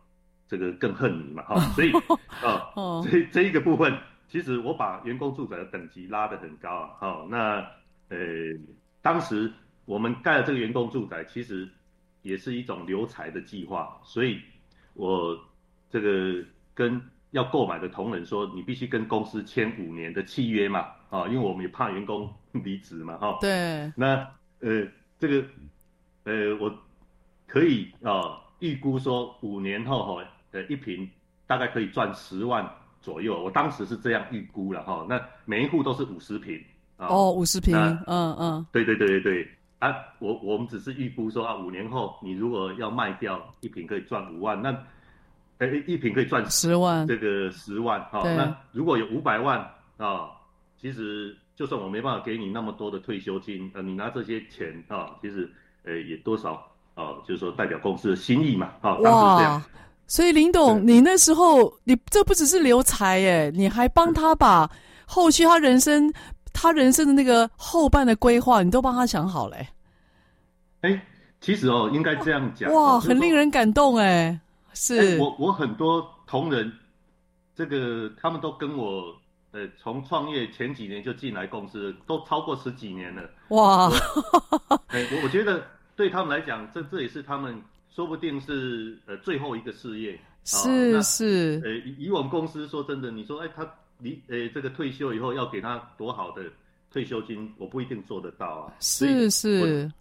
[0.48, 1.92] 这个更恨你嘛哈、 哦，所以
[2.44, 3.98] 呃这这一个部分，
[4.28, 7.66] 其实我把员工住宅的等级拉得很高啊，好、哦、那
[8.10, 8.18] 呃
[9.02, 9.52] 当时
[9.86, 11.68] 我们盖了这个员工住宅，其实
[12.22, 14.40] 也是一种留才的计划，所以
[14.94, 15.36] 我
[15.90, 17.02] 这个跟。
[17.32, 23.38] 要购买的同仁说，你必须跟公司签五年的契约嘛，啊，因为我们也怕员工 离职嘛，哈。
[23.42, 23.92] 对。
[23.96, 24.16] 那
[24.62, 24.88] 呃，
[25.20, 25.46] 这个
[26.24, 26.74] 呃，我
[27.46, 31.10] 可以啊预估说五年后哈，呃，一瓶
[31.46, 32.68] 大概可以赚十万
[33.02, 33.44] 左右。
[33.44, 35.06] 我当时是这样预估了哈。
[35.10, 36.64] 那每一户都是五十坪。
[36.98, 37.76] 哦，五十瓶。
[38.08, 38.66] 嗯嗯。
[38.72, 39.48] 对对对对对。
[39.80, 44.74] 啊，我我们只是预估说啊，五年后你如果要卖掉一瓶，可以赚五万，那。
[45.60, 48.22] 哎，一瓶可以赚十万，这个十万哈。
[48.24, 49.60] 那如果有五百万
[49.98, 50.30] 啊，
[50.80, 55.50] 其实就算我没办法给你那么多的退休金，呃，你拿这些钱啊，其实
[55.84, 56.54] 呃也多少
[56.94, 59.64] 啊，就是说代表公司的心意嘛，啊，当时这样。
[60.06, 64.70] 所以林董，你那时候你这不只是留才耶，你还帮他把
[65.06, 66.14] 后续他人生
[66.54, 69.68] 他人生的那个后半的规划，你都帮他想好嘞。
[70.82, 71.02] 哎，
[71.42, 72.72] 其实哦，应该这样讲。
[72.72, 74.40] 哇，很令人感动哎，
[74.78, 75.18] 是。
[75.18, 76.72] 我我很多同仁，
[77.56, 79.16] 这个他们都跟我
[79.52, 83.30] 呃，从创业前几年就进来公司，都超过十几年了。
[83.50, 83.90] 哇，
[84.88, 85.66] 哎，我我觉得
[85.96, 87.62] 对他们来讲，这这也是他们。
[87.90, 93.68] 说不定是呃最后一个事业，是、哦、是，呃以我们公司说真的，你说哎他
[93.98, 96.44] 离呃这个退休以后要给他多好的
[96.92, 98.74] 退休金，我不一定做得到啊。
[98.80, 99.92] 是是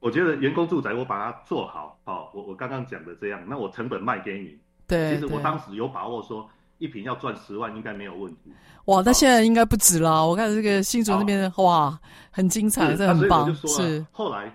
[0.00, 6.48] 我，我觉得员工住宅我把它做好，哦，我我刚刚讲的这样，那我成本卖给你，对，其实我当时有把握说
[6.78, 8.52] 一瓶要赚十万应该没有问题。
[8.86, 11.96] 哇，那现在应该不止了，我看这个新竹那边哇
[12.30, 14.52] 很精彩，这很棒，是后来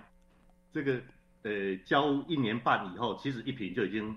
[0.72, 1.00] 这个。
[1.42, 1.52] 呃，
[1.86, 4.12] 交一年半以后，其实一瓶就已经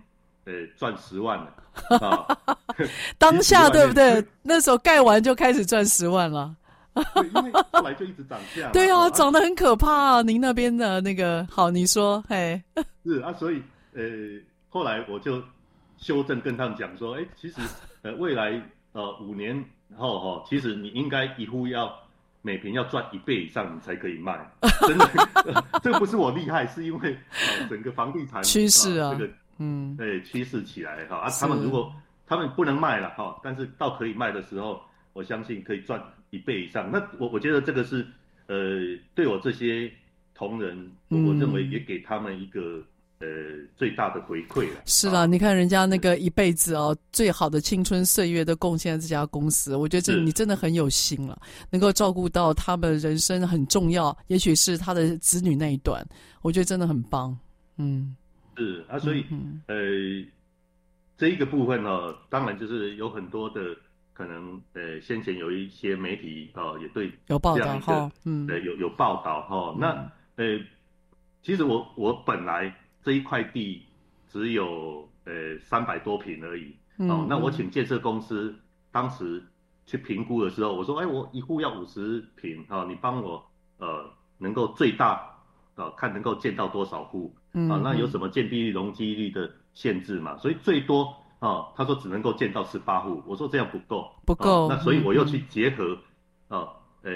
[0.46, 1.54] 呃赚十万了
[2.00, 2.26] 啊！
[3.20, 4.26] 当下 对不对？
[4.42, 6.56] 那时候盖完就开始赚十万了。
[7.16, 8.70] 对，因为后来就一直涨价。
[8.74, 10.22] 对啊，涨得很可怕啊！
[10.22, 12.62] 您那边的那个好，你说，嘿，
[13.06, 13.62] 是啊，所以
[13.94, 14.04] 呃，
[14.70, 15.42] 后来我就
[15.98, 17.62] 修正跟他们讲说，哎，其实
[18.02, 18.62] 呃未来
[18.94, 19.64] 呃五年
[19.98, 21.94] 后哈，其实你应该一户要。
[22.42, 24.50] 每平要赚一倍以上，你才可以卖。
[24.88, 27.14] 真的，这不是我厉害，是因为
[27.70, 31.18] 整个房地产趋势啊，这个嗯，对趋势起来哈。
[31.18, 31.94] 啊，他们如果
[32.26, 34.82] 他们不能卖了哈，但是到可以卖的时候，
[35.12, 36.02] 我相信可以赚
[36.32, 36.92] 一倍以上。
[36.92, 38.06] 那我我觉得这个是
[38.48, 38.80] 呃，
[39.16, 39.92] 对我这些
[40.34, 42.84] 同仁，我认为也给他们一个。
[43.22, 43.28] 呃，
[43.76, 44.82] 最大的回馈了。
[44.86, 51.38] 是啦，啊、你看人家那个一辈子哦，最好的青春岁月都贡献在这家公司，我觉得这你真的很有心了，
[51.70, 56.02] 能够照顾到他们人生很重要，也许是他的子女那一段，
[56.42, 57.38] 我觉得真的很棒。
[57.76, 58.16] 嗯，
[58.56, 59.76] 是啊，所以、嗯、呃，
[61.18, 63.76] 这一个部分呢、哦，当然就是有很多的
[64.20, 70.60] 可能，呃，先前有一些媒体哦，也对有报道哈，嗯，呃，有有报道哈、哦，那呃，
[71.42, 72.76] 其实我我本来。
[73.02, 73.82] 这一块地
[74.28, 78.54] 只有呃三百多平而已，嗯、哦，那我请建设公司
[78.92, 79.42] 当时
[79.86, 83.42] 去评估的时候，我说，哎，我一户要五十坪，啊、哦，你帮我
[83.78, 85.12] 呃能够最大
[85.76, 90.36] 啊、哦，看能够建到多少户，啊、那有什么建蔽率、容积率的限制嘛？
[90.38, 95.98] 所以最多啊、哦，他说只能够建到十八户，我说这样不够，不够、哦，那所以我又去结合
[96.50, 97.12] 哦，呃、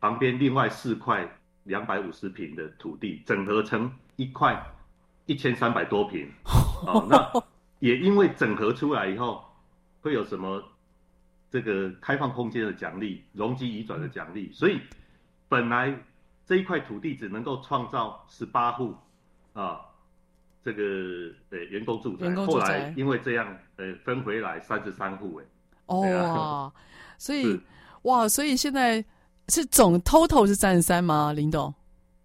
[0.00, 1.28] 旁边另外四块
[1.64, 4.64] 两百五十平的土地整合成一块。
[5.26, 6.30] 一千三百多平，
[6.86, 7.42] 哦，那
[7.78, 9.42] 也因为整合出来以后，
[10.02, 10.62] 会有什么
[11.50, 14.78] 这个开放空间的奖励、容积移转的奖励，所以
[15.48, 15.98] 本来
[16.44, 18.94] 这一块土地只能够创造十八户
[19.54, 19.80] 啊，
[20.64, 20.82] 这个
[21.50, 23.46] 呃员工住宅，住宅后来因为这样
[23.76, 25.44] 呃分回来三十三户哎，
[25.86, 26.72] 哦，啊、
[27.18, 27.60] 所以
[28.02, 29.04] 哇，所以现在
[29.48, 31.32] 是总 total 是三十三吗？
[31.32, 31.72] 林董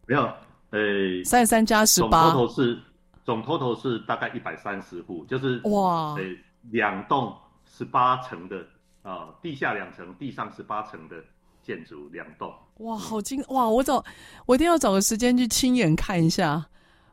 [0.08, 0.22] 没有，
[0.70, 0.80] 呃，
[1.26, 2.80] 三十三加十八，total 是。
[3.26, 6.24] 总 total 是大概一百三十户，就是哇，呃，
[6.72, 7.32] 两栋
[7.64, 8.58] 十八层的
[9.04, 11.16] 啊、呃，地下两层，地上十八层的
[11.62, 12.52] 建筑两栋。
[12.78, 13.70] 哇，好精哇！
[13.70, 14.04] 我找
[14.48, 16.66] 我一定要找个时间去亲眼看一下。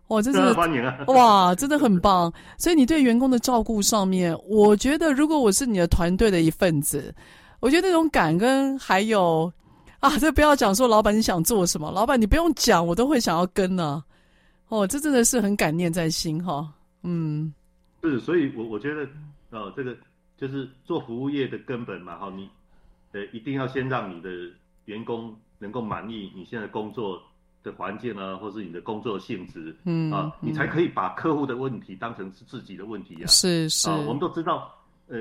[0.09, 1.04] 哇，这是 欢迎啊！
[1.09, 2.32] 哇，真的很棒。
[2.59, 7.14] 所以你对员工的照顾上面，我觉得如果我是你的团队的一份子，
[7.61, 9.52] 我觉得那种感恩还有
[10.00, 14.04] 啊，这不要讲说老板你想做什么，老板你不用讲，我都会想要跟呢、啊。
[14.68, 16.68] 哦，这真的是很感念在心哈，
[17.04, 17.54] 嗯，
[18.02, 19.09] 是，所以我我觉得，
[19.50, 19.96] 哦，这个
[20.36, 22.48] 就是做服务业的根本嘛，哈，你，
[23.12, 24.28] 呃，一定要先让你的
[24.86, 27.22] 员工能够满意你现在工作
[27.67, 34.73] 的环境啊，或是你的工作性质，嗯啊，你才可以把客户的问题当成是自己的问题啊，是是，我们都知道，
[35.09, 35.19] 呃，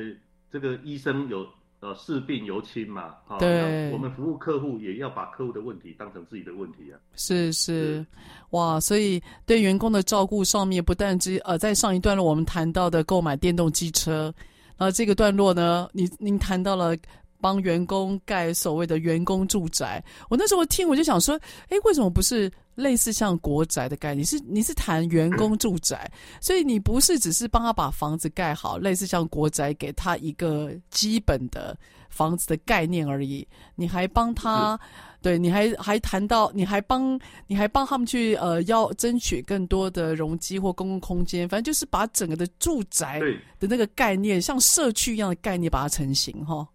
[0.52, 1.46] 这个医生有。
[1.82, 6.98] 呃，视病由亲嘛，对，我们服务客户也要把客户的问题当成自己的问题啊。
[7.16, 8.06] 是是，是
[8.52, 14.34] 哇，所以对员工的照顾上面，不但只呃，在上一段落我们谈到的购买电动机车，
[14.78, 16.98] 然后这个段落呢，你您谈到了。
[17.46, 21.40] 帮员工盖所谓的员工住宅，我那时候听我就想说，
[21.70, 24.26] 哎，为什么不是类似像国宅的概念？
[24.26, 31.78] 是你是谈员工住宅，所以你不是只是帮他把房子盖好，类似像国宅给他一个基本的
[32.10, 34.80] 房子的概念而已，你还帮他，
[35.22, 43.20] 对，你还还谈到，你还帮你还帮他们去呃要争取更多的容积或公共空间，反正就是把整个的住宅
[43.60, 46.68] 的那个概念，像社区一样的概念把它成型哈。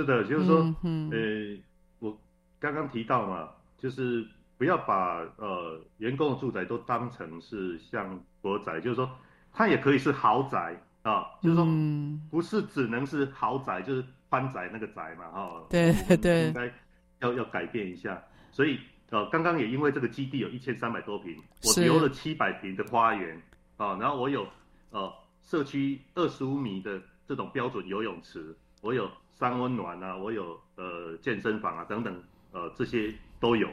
[0.00, 1.60] 是的，就是说，嗯
[1.98, 2.18] 我
[2.58, 3.48] 刚刚提到嘛，
[3.78, 4.26] 就是
[4.56, 9.10] 不要把呃员工的住宅都当成是像国宅，就是说
[9.52, 12.20] 它也可以是豪宅啊，就是说嗯。
[12.30, 15.92] 不是只能是豪宅，就是宽宅那个宅嘛，哈、哦，对。
[16.16, 16.72] 对应该
[17.20, 18.22] 要要改变一下。
[18.50, 18.78] 所以
[19.10, 23.40] 呃，刚刚也因为这个基地有一千三百多平，我留了七百平的花园
[23.76, 24.46] 啊，然后我有
[24.90, 32.14] 呃社区二十五米的这种标准游泳池，我有三温暖啊，我有呃健身房啊等等，
[32.52, 33.66] 呃这些都有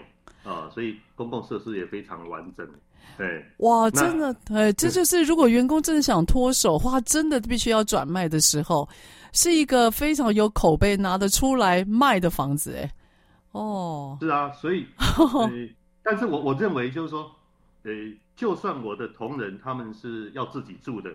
[0.44, 2.66] 啊、呃，所以公共设施也非常完整。
[3.18, 8.88] 对，哇，真的，哎，这就是如果员工真的想脱手，或他真的必须要转卖的时候，
[9.34, 12.92] 是一个非常有口碑拿得出来卖的房子，哎，
[13.52, 15.50] 哦，是啊，所以 呃，
[16.04, 17.32] 但是我我认为就是说，
[17.84, 17.92] 呃，
[18.36, 21.10] 就算我的同仁他们是要自己住的，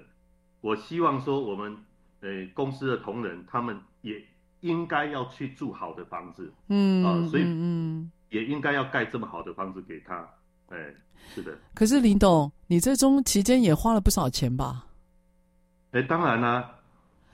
[0.60, 1.76] 我希望说我们
[2.20, 4.14] 呃公司的同仁他们也
[4.62, 10.26] 应该要去住好的房子，嗯，啊所以嗯，也应该要盖这么好的房子给他，
[10.70, 10.76] 哎，
[11.34, 14.86] 是的，可是林董，你这中期间也花了不少钱吧？
[15.92, 16.70] 哎，当然啦、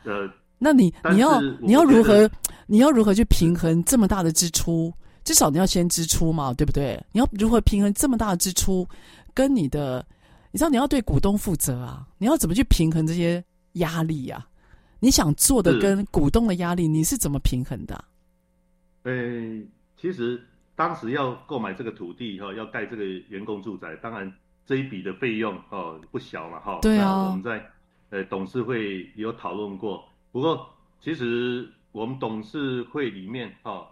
[0.05, 2.29] 呃，那你你要你要如何
[2.67, 4.93] 你要如何去平衡这么大的支出？
[5.23, 6.99] 至少你要先支出嘛，对不对？
[7.13, 8.89] 你要如何平衡这么大的支出，
[9.35, 10.05] 跟你的，
[10.51, 14.49] 你知道你要对股东负责啊，你要怎么去平衡这些压力呀、啊？
[15.01, 18.05] 你想做的跟股东的压力，你是怎么平衡的啊、
[19.05, 19.13] 呃，
[19.97, 20.43] 其实
[20.75, 24.33] 当时要购买这个土地哈、哦，要盖这个员工住宅，当然
[24.67, 26.79] 这一笔的费用哦不小嘛哈、哦。
[26.83, 27.05] 对啊。
[27.05, 27.65] 那我们在
[28.11, 30.69] 呃董事会有讨论过，不过
[31.01, 33.87] 其实我们董事会里面哈、哦，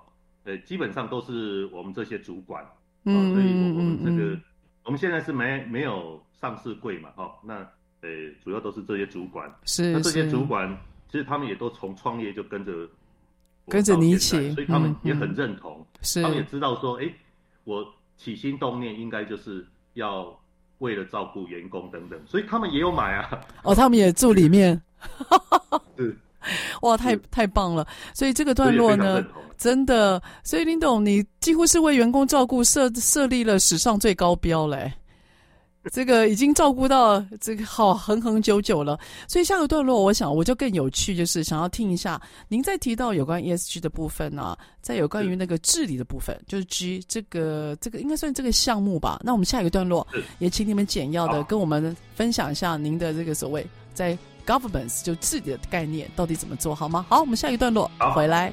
[0.45, 2.65] 呃基本上都是我们这些主管，
[3.05, 3.47] 嗯哦、所以
[3.77, 4.43] 我们这个、嗯
[4.87, 7.55] 我们现在是没没有上市柜嘛哈、哦，那
[8.03, 8.09] 呃
[8.41, 10.79] 主要都是这些主管，是那这些主管
[11.11, 12.73] 其实他们也都从创业就跟着
[13.69, 15.85] 跟着你一起所以他们嗯也很嗯认同。
[16.03, 17.13] 是他们也知道说，哎，
[17.65, 17.87] 我
[18.17, 20.37] 起心动念应该就是要
[20.79, 23.41] 为了照顾员工等等，所以他们也有买啊。
[23.63, 24.81] 哦，他们也住里面，
[25.97, 26.17] 是，
[26.83, 27.87] 哇，太太棒了！
[28.15, 29.25] 所以这个段落呢。
[29.59, 34.93] 真的，所以林董，你几乎是为员工照顾设设立了史上最高标嘞。
[35.93, 49.21] 这个已经照顾到这个好恒恒久久了，所以下个段落，我想我就更有趣，就是想要听一下您在提到有关 ESG 的部分呢、啊，在有关于那个治理的部分，就是 G 这个这个应该算这个项目吧。
[49.23, 50.07] 那我们下一个段落
[50.39, 57.07] 也请你们简要的跟我们分享一下您的这个所谓在 governance 就治理的概念到底怎么做好吗？
[57.09, 58.53] 好，我们下一个段落回来。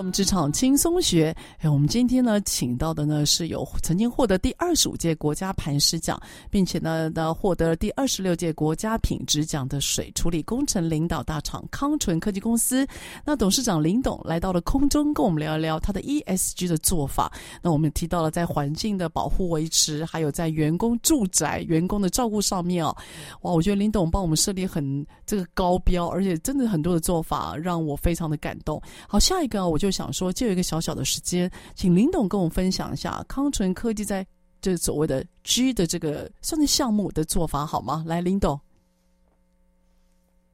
[0.00, 12.86] 我们职场轻松学，哎，我们今天呢，请到的呢是有曾经获得第二十五届国家磐石奖，并且呢呢获得了第二十六届国家品质奖的水处理工程领导大厂康纯科技公司。
[13.26, 17.30] 那董事长林董来到了空中，跟我们聊一聊他的 ESG 的做法。
[17.60, 22.96] 那我们提到了在环境的保护维持，还有在员工住宅、员工的照顾上面哦，
[23.42, 28.80] 哇，我觉得林董帮我们设立很这个高标，而且真的很多的做法让我非常的感动。
[29.06, 29.60] 好，下一个。
[29.60, 34.26] 我就想说，借一个小小的时间，请林董跟我们分享一下康纯科技在
[34.60, 38.04] 这所谓的 G 的这个算是项目的做法好吗？
[38.06, 38.60] 来，林董。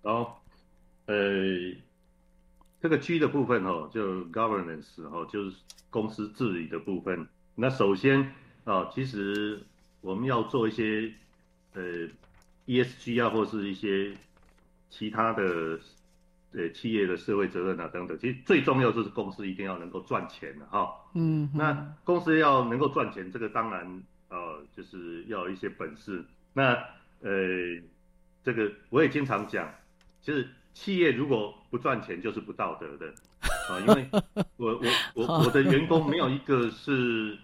[0.02, 0.42] 好，
[1.06, 1.14] 呃，
[2.80, 5.56] 这个 G 的部分哦，就 Governance 哦，就是
[5.90, 7.26] 公司治理的部分。
[7.54, 8.20] 那首先
[8.64, 9.60] 啊、哦，其实
[10.00, 11.12] 我们要做一些
[11.74, 11.82] 呃
[12.66, 14.16] ESG 啊，或是一些
[14.90, 15.78] 其他的。
[16.56, 20.90] 呃，企业的社会责任啊，等等，其实最重要就是公司一定要能够赚钱的哈。
[21.12, 26.24] 嗯，那公司要能够赚钱，这个当然呃，就是要有一些本事。
[26.54, 26.72] 那
[27.20, 27.30] 呃，
[28.42, 29.70] 这个我也经常讲，
[30.22, 33.06] 其实企业如果不赚钱，就是不道德的
[33.68, 34.08] 啊，因为
[34.56, 37.36] 我我我我的员工没有一个是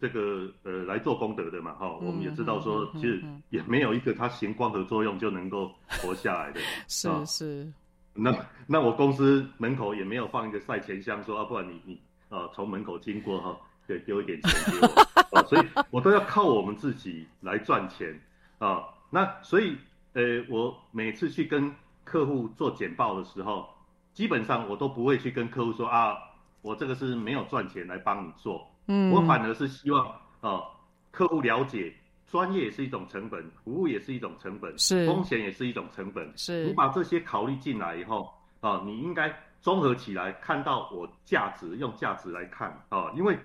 [0.00, 1.92] 这个呃来做功德的嘛哈。
[1.96, 6.60] 我们也知道说，其实也没有一个他行光合作用就能够活下来的。
[6.86, 7.72] 是是。
[8.14, 8.34] 那
[8.66, 13.56] 那我公司门口也没有放一个赛钱箱，说啊，不然你你啊从门口经过哈，
[13.86, 18.20] 对，丢一点钱给我啊，所以我都要靠我们自己来赚钱
[18.58, 18.84] 啊。
[19.10, 19.76] 那所以
[20.12, 23.68] 呃，我每次去跟客户做简报的时候，
[24.12, 26.16] 基本上我都不会去跟客户说啊，
[26.60, 30.06] 我这个是没有赚钱来帮你做，嗯，我反而是希望
[30.40, 30.62] 啊，
[31.10, 31.94] 客户了解。
[32.32, 36.32] 专业也是一种成本，服务也是一种成本，是风险也是一种成本。
[36.34, 39.30] 是你把这些考虑进来以后啊，你应该
[39.60, 43.38] 综合起来看到我价值，用价值来看啊，因为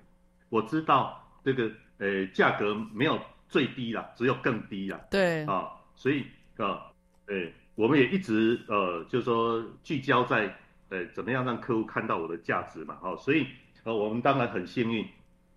[0.48, 3.20] 我知道这个呃价格没有
[3.50, 4.98] 最低啦，只有更低啦。
[5.12, 6.26] 对啊，所以
[6.56, 6.88] 啊，
[7.26, 7.36] 呃，
[7.76, 10.58] 我们也一直呃，就是说聚焦在
[10.88, 12.98] 呃怎么样让客户看到我的价值嘛。
[13.04, 13.46] 啊，所以
[13.84, 15.06] 呃我们当然很幸运，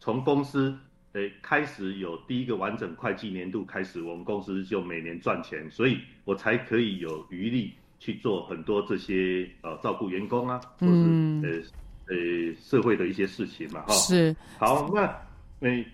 [0.01, 0.77] 从公司。
[1.15, 11.03] 诶，开始有第一个完整会计年度开始，我们公司就每年赚钱，所以我才可以有余力去做很多这些呃照顾员工啊，或是
[11.43, 13.93] 呃呃社会的一些事情嘛，哈。
[13.95, 14.37] 是。
[14.57, 15.85] 好，那诶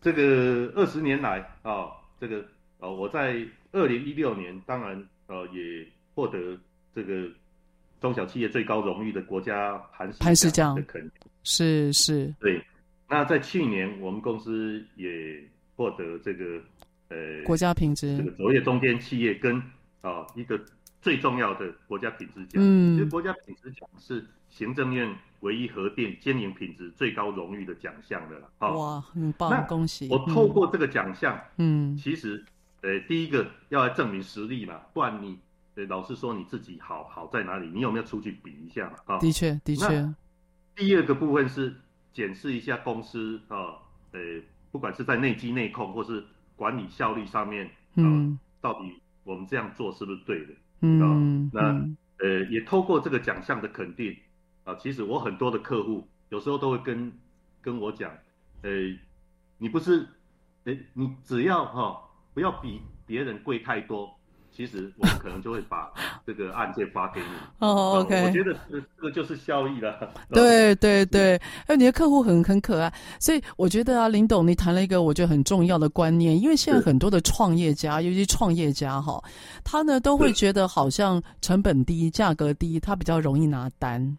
[0.00, 1.86] 这个二十年来啊，
[2.20, 2.44] 这个
[2.80, 5.86] 呃我在二零一六年当然呃也
[6.16, 6.58] 获得
[6.92, 7.28] 这个
[8.00, 9.78] 中小企业最高荣誉的国家
[10.18, 11.10] 磐石奖的肯定。
[11.44, 12.34] 是是。
[12.40, 12.60] 对。
[13.12, 15.46] 那在去年，我们公司也
[15.76, 16.58] 获得这个
[17.10, 19.62] 呃国家品质这个卓越中间企业跟
[20.00, 20.58] 啊一个
[21.02, 22.52] 最重要的国家品质奖。
[22.54, 28.50] 嗯，其实国家品质奖是行政院唯一核定经营品质最高荣誉的奖项的了。
[28.60, 30.08] 哇，很棒，恭喜！
[30.08, 32.42] 我透过这个奖项，嗯，其实
[32.80, 35.38] 呃第一个要来证明实力嘛，不然你
[35.74, 39.16] 呃老是说你自己好好在哪里，你有没有出去比一下嘛？
[39.16, 40.14] 啊，的确的确。
[40.74, 41.74] 第二个部分是。
[42.12, 43.78] 检视一下公司啊，
[44.12, 44.20] 呃，
[44.70, 46.24] 不管是在内机内控或是
[46.56, 50.52] 管理效率上面，嗯，到底我们这样做是不是对的？
[50.80, 51.60] 嗯，那
[52.18, 54.16] 呃，也透过这个奖项的肯定
[54.64, 57.12] 啊，其实我很多的客户有时候都会跟
[57.60, 58.12] 跟我讲，
[58.62, 58.70] 呃，
[59.58, 60.06] 你不是，
[60.64, 62.02] 诶，你只要哈，
[62.34, 64.18] 不要比别人贵太多。
[64.54, 65.90] 其实我们可能就会把
[66.26, 67.26] 这个案件发给你。
[67.58, 68.24] 哦，OK。
[68.24, 70.12] 我觉得这这个就是效益了。
[70.30, 79.22] 对对对，还有你的客户很很可爱，所以我觉得啊，林董你谈了一个我觉得很重要的观念，因为现在很多的创业家，尤其创业家哈，
[79.64, 84.16] 他呢都会觉得好像成本低、价格低，他比较容易拿单。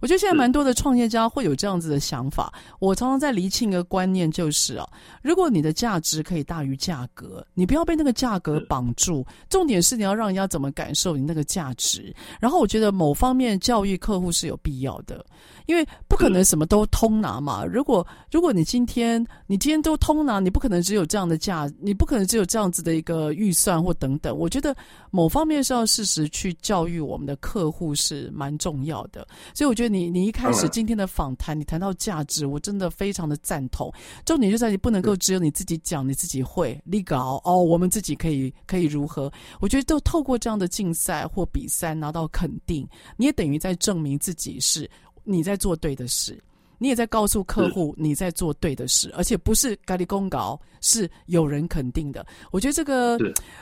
[0.00, 2.52] 我觉得现在蛮多的创业家会有这样子的想法。
[2.78, 4.88] 我常常在厘清一个观念，就是啊，
[5.22, 9.26] 如果你的价值可以大于价格，你不要被那个价格绑住。
[9.48, 12.14] 重点是你要让人家怎么感受你那个价值。
[12.40, 15.24] 然后我觉得某方面教育客户是有必要的。
[15.68, 17.62] 因为不可能什么都通拿嘛。
[17.62, 24.34] 如果如果你今天你今天都通拿，你不可能只有这样的价，你不可能只有这样子的一个预算或等等。
[24.34, 24.74] 我觉得
[25.10, 29.28] 某方面是要适时去教育我们的客户是蛮重要的。
[29.54, 33.92] 所以我觉得你你一开始今天的访谈，你谈到价值，我真的非常的赞同。
[34.24, 39.30] 重点就在你不能够只有你自己讲你自己会，立搞哦，我们自己可以可以如何？
[39.60, 42.88] 我觉得都透过这样的竞赛或比赛拿到肯定，
[43.18, 44.90] 你也等于在证明自己是。
[45.30, 46.42] 你在做对的事，
[46.78, 52.26] 你也在告诉客户你在做对的事，而且不是咖喱公告，是有人肯定的。
[52.50, 53.18] 我觉得这个，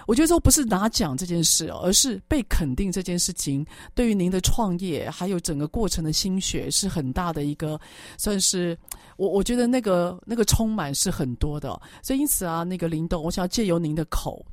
[0.06, 7.80] 我觉得说不是拿奖这件事，而是被肯定这件事情，对于您的创业还有整个过程的心血是很大的一个，
[8.16, 8.78] 算是
[9.16, 11.68] 我我觉得那个那个充满是很多的。
[12.02, 14.44] 所以因此啊，那个林董，我想要借由您的口，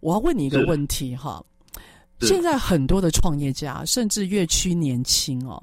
[0.00, 1.40] 我要问你一个问题哈。
[2.22, 5.62] 现在很多的创业家甚至越趋年轻哦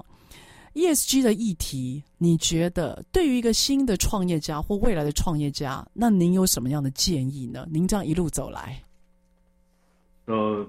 [0.74, 7.66] ，ESG 的议题，你觉得对于一个新的创业家或未来的创业家，那您有什么样的建议呢？
[7.70, 8.82] 您这样一路走来，
[10.26, 10.68] 呃，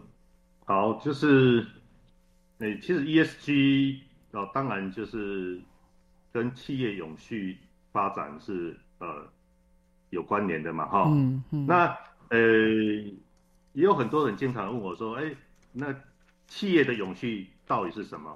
[0.65, 1.65] 好，就是，
[2.59, 3.99] 诶，其实 ESG
[4.31, 5.59] 哦，当然就是
[6.31, 7.57] 跟企业永续
[7.91, 9.27] 发展是呃
[10.11, 11.85] 有关联的嘛，哈、嗯，嗯，那
[12.29, 12.37] 呃，
[13.73, 15.35] 也有很多人经常问我说，哎。
[15.77, 15.93] 那
[16.47, 18.33] 企业的永续到底是什么？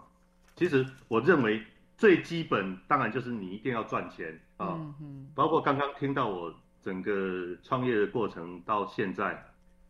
[0.60, 1.64] 其实我认为
[1.98, 6.54] 最基本当然就是你一定要赚钱啊，嗯嗯，包括刚刚听到我
[6.84, 9.42] 整个创业的过程到现在，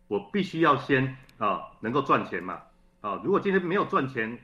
[0.08, 2.62] 我必须要先啊能够赚钱嘛
[3.02, 4.38] 啊，如果今天没有赚钱，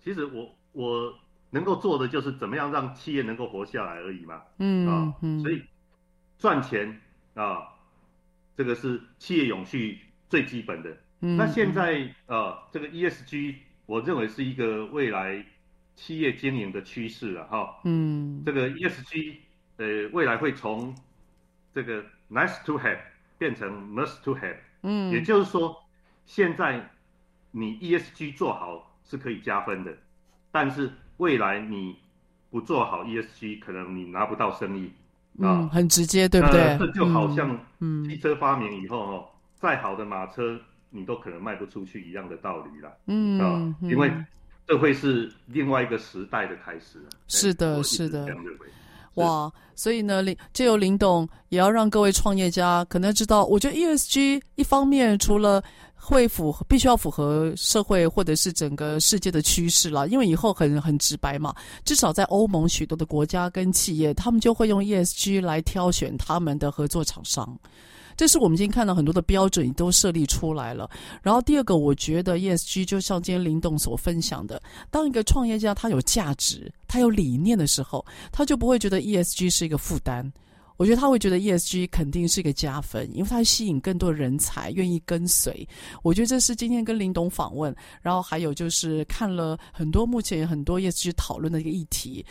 [0.00, 1.14] 其实我我
[1.50, 5.62] 能够做的就是怎么样让企业能够活下来而已嘛，嗯啊，所以
[6.38, 7.00] 赚钱
[7.34, 7.68] 啊，
[8.56, 10.96] 这个是企业永续最基本的。
[11.20, 13.54] 那现在呃，这个 ESG
[13.86, 15.44] 我认为是一个未来
[15.96, 17.78] 企业经营的趋势了哈。
[17.84, 19.36] 嗯，这个 ESG
[19.76, 20.94] 呃，未来会从
[21.74, 22.98] 这个 nice to have
[23.38, 24.56] 变成 must to have。
[24.82, 25.76] 嗯，也就是说，
[26.26, 26.90] 现在
[27.50, 29.96] 你 ESG 做好是可以加分的，
[30.50, 31.96] 但是未来你
[32.50, 34.92] 不做好 ESG，可能你拿不到生意。
[35.38, 36.76] 嗯，很直接，对不对？
[36.78, 37.58] 这就好像
[38.08, 40.60] 汽车发明以后哦，再好的马车。
[40.94, 44.12] 你都可能卖不出去一样的道理了，嗯啊、哦，因为
[44.66, 47.00] 这会是另外一个时代的开始。
[47.28, 48.26] 是的，是的。
[49.14, 55.62] 哇，所以呢，林借由林董也要让各位创业家可能知道，我觉得 ESG 一方面除了
[55.94, 61.54] 会符合，必须要符合社会或者是整个世界的趋势了，因为以后很很直白嘛，
[61.84, 67.58] 至少在欧盟许多的国家跟企业，他们就会用 ESG 来挑选他们的合作厂商。
[68.16, 70.88] 这是我们今天看到很多的标准都设立出来了。
[71.22, 74.60] 然后第二个，我觉得 ESG 就像今天林董所分享的，
[74.90, 80.32] 当一个创业家他有价值、他有理念的时候，他就不会觉得 ESG 是一个负担。
[80.78, 85.68] 我觉得他会觉得 ESG 肯定是一个加分，因为他吸引更多人才愿意跟随。
[86.02, 92.24] 我觉得这是今天跟林董访问，然后还有就是看了很多目前很多 ESG 讨论的一个议题。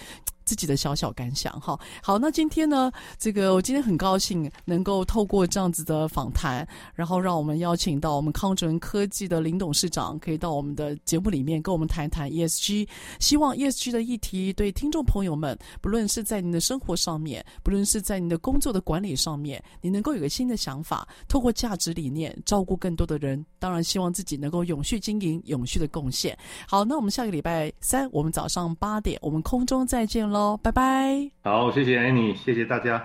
[0.46, 12.88] 自己的小小感想，哈，好，那今天呢，这个我今天很高兴能够透过这样子的访谈，然后让我们邀请到我们康准科技的林董事长，可以到我们的节目里面跟我们谈谈 ESG。
[13.20, 23.44] 希望 ESG 的议题对听众朋友们，不论是在您的生活上面，不论是在您的工作的管理上面，你能够有个新的想法，透过价值理念照顾更多的人。
[23.60, 26.38] 当然，希望自己能够永续经营，永续的贡献。
[26.68, 30.58] 好，那我们下个礼拜三，我们早上八点，我们空中再见喽。
[30.64, 31.30] 拜拜。
[31.44, 33.04] 好，谢谢 Annie，谢谢大家。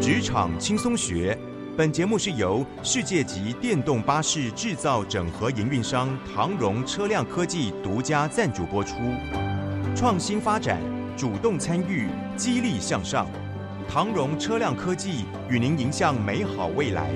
[0.00, 1.38] 职场轻松学，
[1.76, 8.96] 本节目是由世界级电动巴士制造整合营运商唐荣车辆科技独家赞助播出。
[9.94, 10.80] 创新发展，
[11.16, 13.26] 主动参与，激励向上。
[13.88, 17.10] 唐荣车辆科技与您迎向美好未来。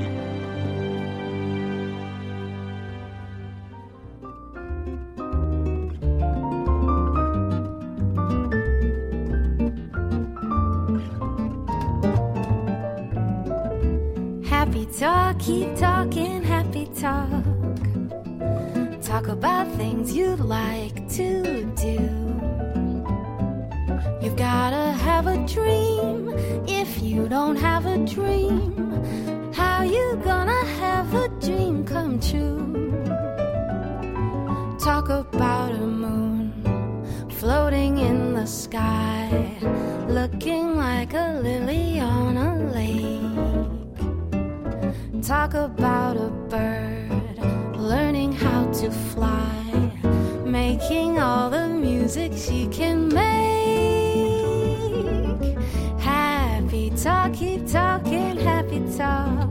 [15.42, 17.44] Keep talking, happy talk.
[19.02, 21.98] Talk about things you'd like to do.
[24.22, 26.28] You've gotta have a dream.
[26.68, 32.62] If you don't have a dream, how you gonna have a dream come true?
[34.78, 36.52] Talk about a moon
[37.30, 39.58] floating in the sky,
[40.08, 41.91] looking like a lily
[45.32, 47.38] Talk about a bird
[47.74, 49.64] learning how to fly,
[50.44, 53.22] making all the music she can make.
[55.98, 59.48] Happy talk, keep talking, happy talk.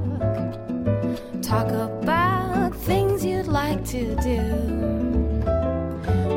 [1.42, 4.44] Talk about things you'd like to do.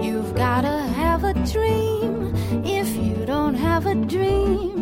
[0.03, 2.35] You've gotta have a dream.
[2.65, 4.74] If you don't have a dream,